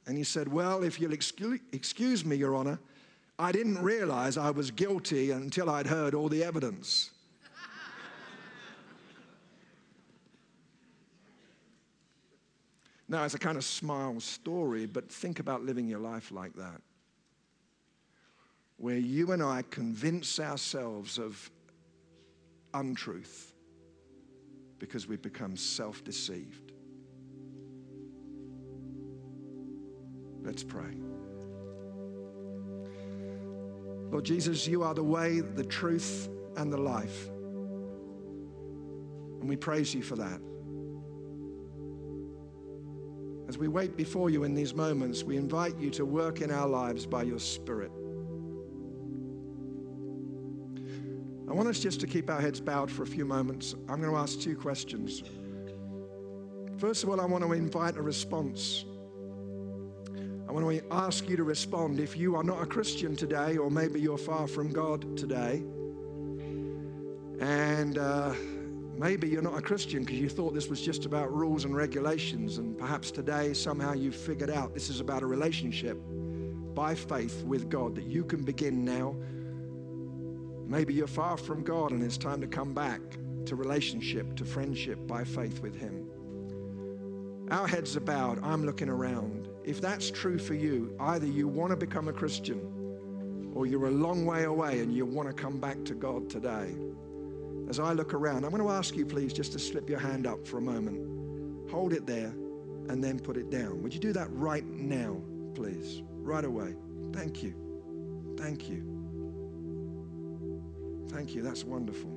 And 0.06 0.16
he 0.16 0.24
said, 0.24 0.48
Well, 0.48 0.82
if 0.82 1.00
you'll 1.00 1.12
excuse, 1.12 1.60
excuse 1.72 2.24
me, 2.24 2.36
Your 2.36 2.54
Honor, 2.54 2.78
I 3.38 3.52
didn't 3.52 3.82
realize 3.82 4.38
I 4.38 4.50
was 4.50 4.70
guilty 4.70 5.30
until 5.30 5.68
I'd 5.68 5.86
heard 5.86 6.14
all 6.14 6.28
the 6.28 6.42
evidence. 6.42 7.10
now, 13.08 13.24
it's 13.24 13.34
a 13.34 13.38
kind 13.38 13.58
of 13.58 13.64
smile 13.64 14.18
story, 14.20 14.86
but 14.86 15.10
think 15.10 15.38
about 15.38 15.64
living 15.64 15.86
your 15.86 16.00
life 16.00 16.32
like 16.32 16.54
that. 16.54 16.80
Where 18.78 18.98
you 18.98 19.32
and 19.32 19.42
I 19.42 19.62
convince 19.70 20.38
ourselves 20.38 21.18
of 21.18 21.50
untruth 22.74 23.54
because 24.78 25.08
we've 25.08 25.22
become 25.22 25.56
self 25.56 26.04
deceived. 26.04 26.72
Let's 30.42 30.62
pray. 30.62 30.94
Lord 34.10 34.24
Jesus, 34.24 34.66
you 34.66 34.82
are 34.82 34.94
the 34.94 35.02
way, 35.02 35.40
the 35.40 35.64
truth, 35.64 36.28
and 36.56 36.72
the 36.72 36.76
life. 36.76 37.28
And 39.40 39.48
we 39.48 39.56
praise 39.56 39.94
you 39.94 40.02
for 40.02 40.16
that. 40.16 40.40
As 43.48 43.58
we 43.58 43.68
wait 43.68 43.96
before 43.96 44.30
you 44.30 44.44
in 44.44 44.54
these 44.54 44.74
moments, 44.74 45.22
we 45.24 45.36
invite 45.36 45.76
you 45.78 45.90
to 45.90 46.04
work 46.04 46.40
in 46.40 46.50
our 46.50 46.68
lives 46.68 47.06
by 47.06 47.22
your 47.22 47.38
Spirit. 47.38 47.90
I 51.48 51.52
want 51.52 51.68
us 51.68 51.78
just 51.78 52.00
to 52.00 52.06
keep 52.06 52.28
our 52.28 52.40
heads 52.40 52.60
bowed 52.60 52.90
for 52.90 53.02
a 53.02 53.06
few 53.06 53.24
moments. 53.24 53.74
I'm 53.88 54.00
going 54.00 54.12
to 54.12 54.18
ask 54.18 54.40
two 54.40 54.56
questions. 54.56 55.22
First 56.78 57.04
of 57.04 57.10
all, 57.10 57.20
I 57.20 57.24
want 57.24 57.44
to 57.44 57.52
invite 57.52 57.96
a 57.96 58.02
response 58.02 58.84
I 60.48 60.52
want 60.52 60.68
to 60.68 60.82
ask 60.92 61.28
you 61.28 61.36
to 61.36 61.42
respond 61.42 61.98
if 61.98 62.16
you 62.16 62.36
are 62.36 62.44
not 62.44 62.62
a 62.62 62.66
Christian 62.66 63.16
today, 63.16 63.56
or 63.56 63.68
maybe 63.68 64.00
you're 64.00 64.16
far 64.16 64.46
from 64.46 64.70
God 64.70 65.16
today, 65.16 65.64
and 67.40 67.98
uh, 67.98 68.32
maybe 68.96 69.28
you're 69.28 69.42
not 69.42 69.58
a 69.58 69.60
Christian 69.60 70.04
because 70.04 70.20
you 70.20 70.28
thought 70.28 70.54
this 70.54 70.68
was 70.68 70.80
just 70.80 71.04
about 71.04 71.32
rules 71.34 71.64
and 71.64 71.74
regulations, 71.74 72.58
and 72.58 72.78
perhaps 72.78 73.10
today 73.10 73.54
somehow 73.54 73.92
you've 73.92 74.14
figured 74.14 74.50
out 74.50 74.72
this 74.72 74.88
is 74.88 75.00
about 75.00 75.24
a 75.24 75.26
relationship 75.26 76.00
by 76.74 76.94
faith 76.94 77.42
with 77.42 77.68
God 77.68 77.96
that 77.96 78.04
you 78.04 78.22
can 78.22 78.44
begin 78.44 78.84
now. 78.84 79.16
Maybe 80.66 80.92
you're 80.94 81.06
far 81.06 81.36
from 81.36 81.62
God 81.62 81.92
and 81.92 82.02
it's 82.02 82.18
time 82.18 82.40
to 82.40 82.46
come 82.46 82.74
back 82.74 83.00
to 83.46 83.54
relationship, 83.54 84.34
to 84.36 84.44
friendship 84.44 85.06
by 85.06 85.22
faith 85.24 85.60
with 85.60 85.76
Him. 85.76 86.10
Our 87.50 87.68
heads 87.68 87.96
are 87.96 88.00
bowed. 88.00 88.40
I'm 88.42 88.66
looking 88.66 88.88
around. 88.88 89.48
If 89.64 89.80
that's 89.80 90.10
true 90.10 90.38
for 90.38 90.54
you, 90.54 90.96
either 90.98 91.26
you 91.26 91.46
want 91.46 91.70
to 91.70 91.76
become 91.76 92.08
a 92.08 92.12
Christian 92.12 93.52
or 93.54 93.66
you're 93.66 93.86
a 93.86 93.90
long 93.92 94.26
way 94.26 94.44
away 94.44 94.80
and 94.80 94.92
you 94.92 95.06
want 95.06 95.28
to 95.28 95.34
come 95.34 95.58
back 95.58 95.84
to 95.84 95.94
God 95.94 96.28
today. 96.28 96.74
As 97.68 97.78
I 97.78 97.92
look 97.92 98.14
around, 98.14 98.44
I'm 98.44 98.50
going 98.50 98.62
to 98.62 98.70
ask 98.70 98.96
you, 98.96 99.06
please, 99.06 99.32
just 99.32 99.52
to 99.52 99.58
slip 99.58 99.88
your 99.88 99.98
hand 99.98 100.26
up 100.26 100.46
for 100.46 100.58
a 100.58 100.62
moment. 100.62 101.70
Hold 101.70 101.92
it 101.92 102.06
there 102.06 102.34
and 102.88 103.02
then 103.02 103.18
put 103.18 103.36
it 103.36 103.50
down. 103.50 103.82
Would 103.82 103.94
you 103.94 104.00
do 104.00 104.12
that 104.12 104.28
right 104.32 104.64
now, 104.66 105.20
please? 105.54 106.02
Right 106.18 106.44
away. 106.44 106.74
Thank 107.12 107.42
you. 107.42 107.54
Thank 108.36 108.68
you. 108.68 108.95
Thank 111.16 111.34
you. 111.34 111.40
That's 111.40 111.64
wonderful. 111.64 112.10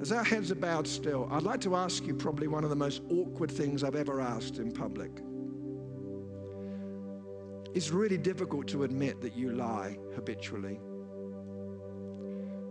As 0.00 0.12
our 0.12 0.24
heads 0.24 0.50
are 0.50 0.54
bowed 0.54 0.86
still, 0.86 1.28
I'd 1.30 1.42
like 1.42 1.60
to 1.60 1.76
ask 1.76 2.06
you 2.06 2.14
probably 2.14 2.48
one 2.48 2.64
of 2.64 2.70
the 2.70 2.76
most 2.76 3.02
awkward 3.10 3.50
things 3.50 3.84
I've 3.84 3.94
ever 3.94 4.18
asked 4.18 4.56
in 4.56 4.72
public. 4.72 5.10
It's 7.74 7.90
really 7.90 8.16
difficult 8.16 8.66
to 8.68 8.84
admit 8.84 9.20
that 9.20 9.36
you 9.36 9.52
lie 9.52 9.98
habitually. 10.14 10.80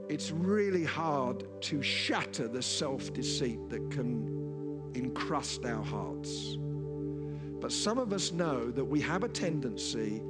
It's 0.10 0.32
really 0.32 0.84
hard 0.84 1.46
to 1.62 1.84
shatter 1.84 2.48
the 2.48 2.64
self 2.64 3.14
deceit 3.14 3.60
that 3.70 3.92
can 3.92 4.92
encrust 4.96 5.66
our 5.66 5.84
hearts. 5.84 6.58
But 7.62 7.72
some 7.72 8.00
of 8.00 8.12
us 8.12 8.32
know 8.32 8.72
that 8.72 8.84
we 8.84 9.00
have 9.02 9.24
a 9.24 9.30
tendency 9.30 10.24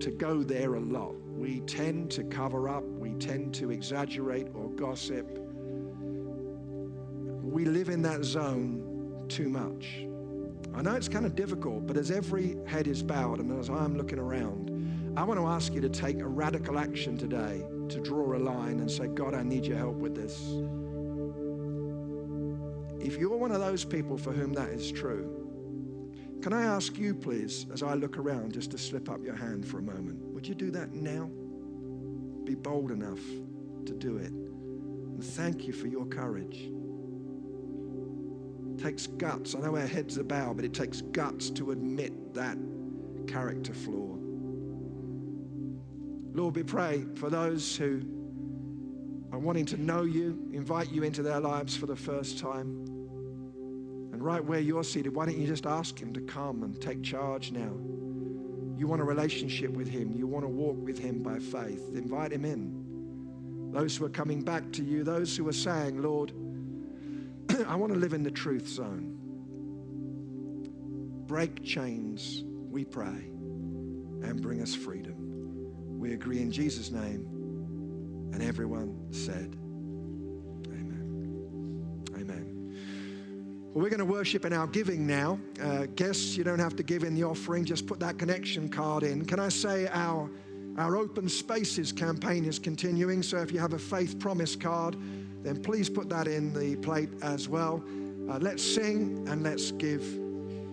to 0.00 0.10
go 0.10 0.42
there 0.42 0.76
a 0.76 0.80
lot. 0.80 1.25
We 1.36 1.60
tend 1.60 2.10
to 2.12 2.24
cover 2.24 2.68
up, 2.68 2.84
we 2.84 3.14
tend 3.14 3.54
to 3.56 3.70
exaggerate 3.70 4.48
or 4.54 4.70
gossip 4.70 5.46
we 7.56 7.64
live 7.64 7.88
in 7.88 8.02
that 8.02 8.22
zone 8.22 9.24
too 9.30 9.48
much. 9.48 10.04
I 10.74 10.82
know 10.82 10.94
it's 10.94 11.08
kind 11.08 11.24
of 11.24 11.34
difficult, 11.34 11.86
but 11.86 11.96
as 11.96 12.10
every 12.10 12.54
head 12.66 12.86
is 12.86 13.02
bowed 13.02 13.40
and 13.40 13.58
as 13.58 13.70
I'm 13.70 13.96
looking 13.96 14.18
around, 14.18 15.14
I 15.16 15.22
want 15.22 15.40
to 15.40 15.46
ask 15.46 15.72
you 15.72 15.80
to 15.80 15.88
take 15.88 16.20
a 16.20 16.26
radical 16.26 16.78
action 16.78 17.16
today 17.16 17.64
to 17.88 18.00
draw 18.00 18.36
a 18.36 18.40
line 18.40 18.80
and 18.80 18.90
say, 18.90 19.06
God, 19.06 19.32
I 19.32 19.42
need 19.42 19.64
your 19.64 19.78
help 19.78 19.96
with 19.96 20.14
this. 20.14 20.38
If 23.00 23.18
you're 23.18 23.38
one 23.38 23.52
of 23.52 23.60
those 23.60 23.86
people 23.86 24.18
for 24.18 24.32
whom 24.32 24.52
that 24.52 24.68
is 24.68 24.92
true, 24.92 25.32
can 26.42 26.52
I 26.52 26.64
ask 26.64 26.98
you, 26.98 27.14
please, 27.14 27.64
as 27.72 27.82
I 27.82 27.94
look 27.94 28.18
around, 28.18 28.52
just 28.52 28.70
to 28.72 28.76
slip 28.76 29.08
up 29.08 29.24
your 29.24 29.34
hand 29.34 29.66
for 29.66 29.78
a 29.78 29.82
moment? 29.82 30.25
Would 30.46 30.60
you 30.60 30.66
do 30.66 30.70
that 30.78 30.92
now? 30.92 31.28
Be 32.44 32.54
bold 32.54 32.92
enough 32.92 33.18
to 33.84 33.92
do 33.92 34.18
it. 34.18 34.30
And 34.30 35.24
thank 35.24 35.66
you 35.66 35.72
for 35.72 35.88
your 35.88 36.06
courage 36.06 36.70
It 38.70 38.78
takes 38.80 39.08
guts. 39.08 39.56
I 39.56 39.58
know 39.58 39.74
our 39.74 39.88
heads 39.88 40.18
are 40.18 40.22
bowed, 40.22 40.54
but 40.54 40.64
it 40.64 40.72
takes 40.72 41.00
guts 41.00 41.50
to 41.50 41.72
admit 41.72 42.32
that 42.34 42.56
character 43.26 43.74
flaw. 43.74 44.16
Lord, 46.32 46.54
we 46.54 46.62
pray 46.62 47.04
for 47.16 47.28
those 47.28 47.76
who 47.76 48.02
are 49.32 49.40
wanting 49.40 49.66
to 49.66 49.76
know 49.76 50.04
you, 50.04 50.48
invite 50.52 50.92
you 50.92 51.02
into 51.02 51.24
their 51.24 51.40
lives 51.40 51.76
for 51.76 51.86
the 51.86 51.96
first 51.96 52.38
time. 52.38 52.68
And 54.12 54.22
right 54.22 54.44
where 54.44 54.60
you're 54.60 54.84
seated, 54.84 55.12
why 55.12 55.26
don't 55.26 55.38
you 55.38 55.48
just 55.48 55.66
ask 55.66 56.00
Him 56.00 56.12
to 56.12 56.20
come 56.20 56.62
and 56.62 56.80
take 56.80 57.02
charge 57.02 57.50
now? 57.50 57.72
You 58.76 58.86
want 58.86 59.00
a 59.00 59.04
relationship 59.04 59.70
with 59.70 59.88
Him, 59.88 60.12
you 60.12 60.26
want 60.26 60.44
to 60.44 60.48
walk 60.48 60.76
with 60.78 60.98
Him 60.98 61.22
by 61.22 61.38
faith. 61.38 61.82
Invite 61.94 62.32
Him 62.32 62.44
in. 62.44 63.72
Those 63.72 63.96
who 63.96 64.04
are 64.04 64.10
coming 64.10 64.42
back 64.42 64.70
to 64.72 64.84
you, 64.84 65.02
those 65.02 65.36
who 65.36 65.48
are 65.48 65.52
saying, 65.52 66.02
Lord, 66.02 66.32
I 67.66 67.76
want 67.76 67.92
to 67.92 67.98
live 67.98 68.12
in 68.12 68.22
the 68.22 68.30
truth 68.30 68.68
zone. 68.68 69.14
Break 71.26 71.64
chains, 71.64 72.44
we 72.44 72.84
pray, 72.84 73.06
and 74.22 74.40
bring 74.40 74.60
us 74.60 74.74
freedom. 74.74 75.14
We 75.98 76.12
agree 76.12 76.40
in 76.40 76.52
Jesus' 76.52 76.90
name. 76.90 77.26
And 78.32 78.42
everyone 78.42 79.12
said, 79.12 79.56
Well, 83.76 83.82
we're 83.82 83.90
going 83.90 83.98
to 83.98 84.06
worship 84.06 84.46
in 84.46 84.54
our 84.54 84.66
giving 84.66 85.06
now. 85.06 85.38
Uh, 85.62 85.84
guests, 85.96 86.34
you 86.34 86.44
don't 86.44 86.58
have 86.58 86.76
to 86.76 86.82
give 86.82 87.04
in 87.04 87.14
the 87.14 87.24
offering, 87.24 87.62
just 87.62 87.86
put 87.86 88.00
that 88.00 88.18
connection 88.18 88.70
card 88.70 89.02
in. 89.02 89.26
Can 89.26 89.38
I 89.38 89.50
say 89.50 89.86
our, 89.88 90.30
our 90.78 90.96
Open 90.96 91.28
Spaces 91.28 91.92
campaign 91.92 92.46
is 92.46 92.58
continuing? 92.58 93.22
So 93.22 93.36
if 93.36 93.52
you 93.52 93.58
have 93.58 93.74
a 93.74 93.78
faith 93.78 94.18
promise 94.18 94.56
card, 94.56 94.96
then 95.42 95.60
please 95.62 95.90
put 95.90 96.08
that 96.08 96.26
in 96.26 96.54
the 96.54 96.76
plate 96.76 97.10
as 97.20 97.50
well. 97.50 97.84
Uh, 98.30 98.38
let's 98.38 98.62
sing 98.62 99.26
and 99.28 99.42
let's 99.42 99.72
give 99.72 100.00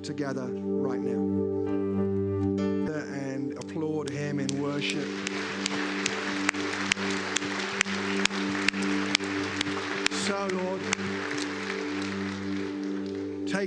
together 0.01 0.47
right 0.47 1.01
now. 1.01 1.19
And 3.17 3.51
applaud 3.57 4.11
him 4.11 4.39
in 4.39 4.61
worship. 4.61 5.05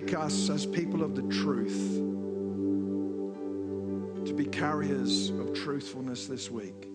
Take 0.01 0.15
us 0.15 0.51
as 0.51 0.67
people 0.67 1.03
of 1.03 1.15
the 1.15 1.23
truth 1.23 1.97
to 4.27 4.35
be 4.35 4.45
carriers 4.45 5.31
of 5.31 5.55
truthfulness 5.55 6.27
this 6.27 6.51
week. 6.51 6.91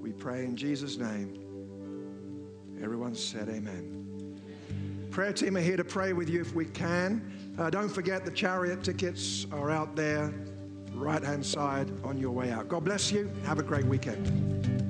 We 0.00 0.12
pray 0.12 0.44
in 0.44 0.54
Jesus' 0.54 0.98
name. 0.98 1.36
Everyone 2.80 3.16
said 3.16 3.48
amen. 3.48 4.40
Prayer 5.10 5.32
team 5.32 5.56
are 5.56 5.60
here 5.60 5.76
to 5.76 5.82
pray 5.82 6.12
with 6.12 6.30
you 6.30 6.40
if 6.40 6.54
we 6.54 6.66
can. 6.66 7.56
Uh, 7.58 7.70
don't 7.70 7.88
forget 7.88 8.24
the 8.24 8.30
chariot 8.30 8.84
tickets 8.84 9.48
are 9.50 9.72
out 9.72 9.96
there, 9.96 10.32
right 10.94 11.24
hand 11.24 11.44
side 11.44 11.90
on 12.04 12.18
your 12.18 12.30
way 12.30 12.52
out. 12.52 12.68
God 12.68 12.84
bless 12.84 13.10
you. 13.10 13.32
Have 13.46 13.58
a 13.58 13.64
great 13.64 13.86
weekend. 13.86 14.81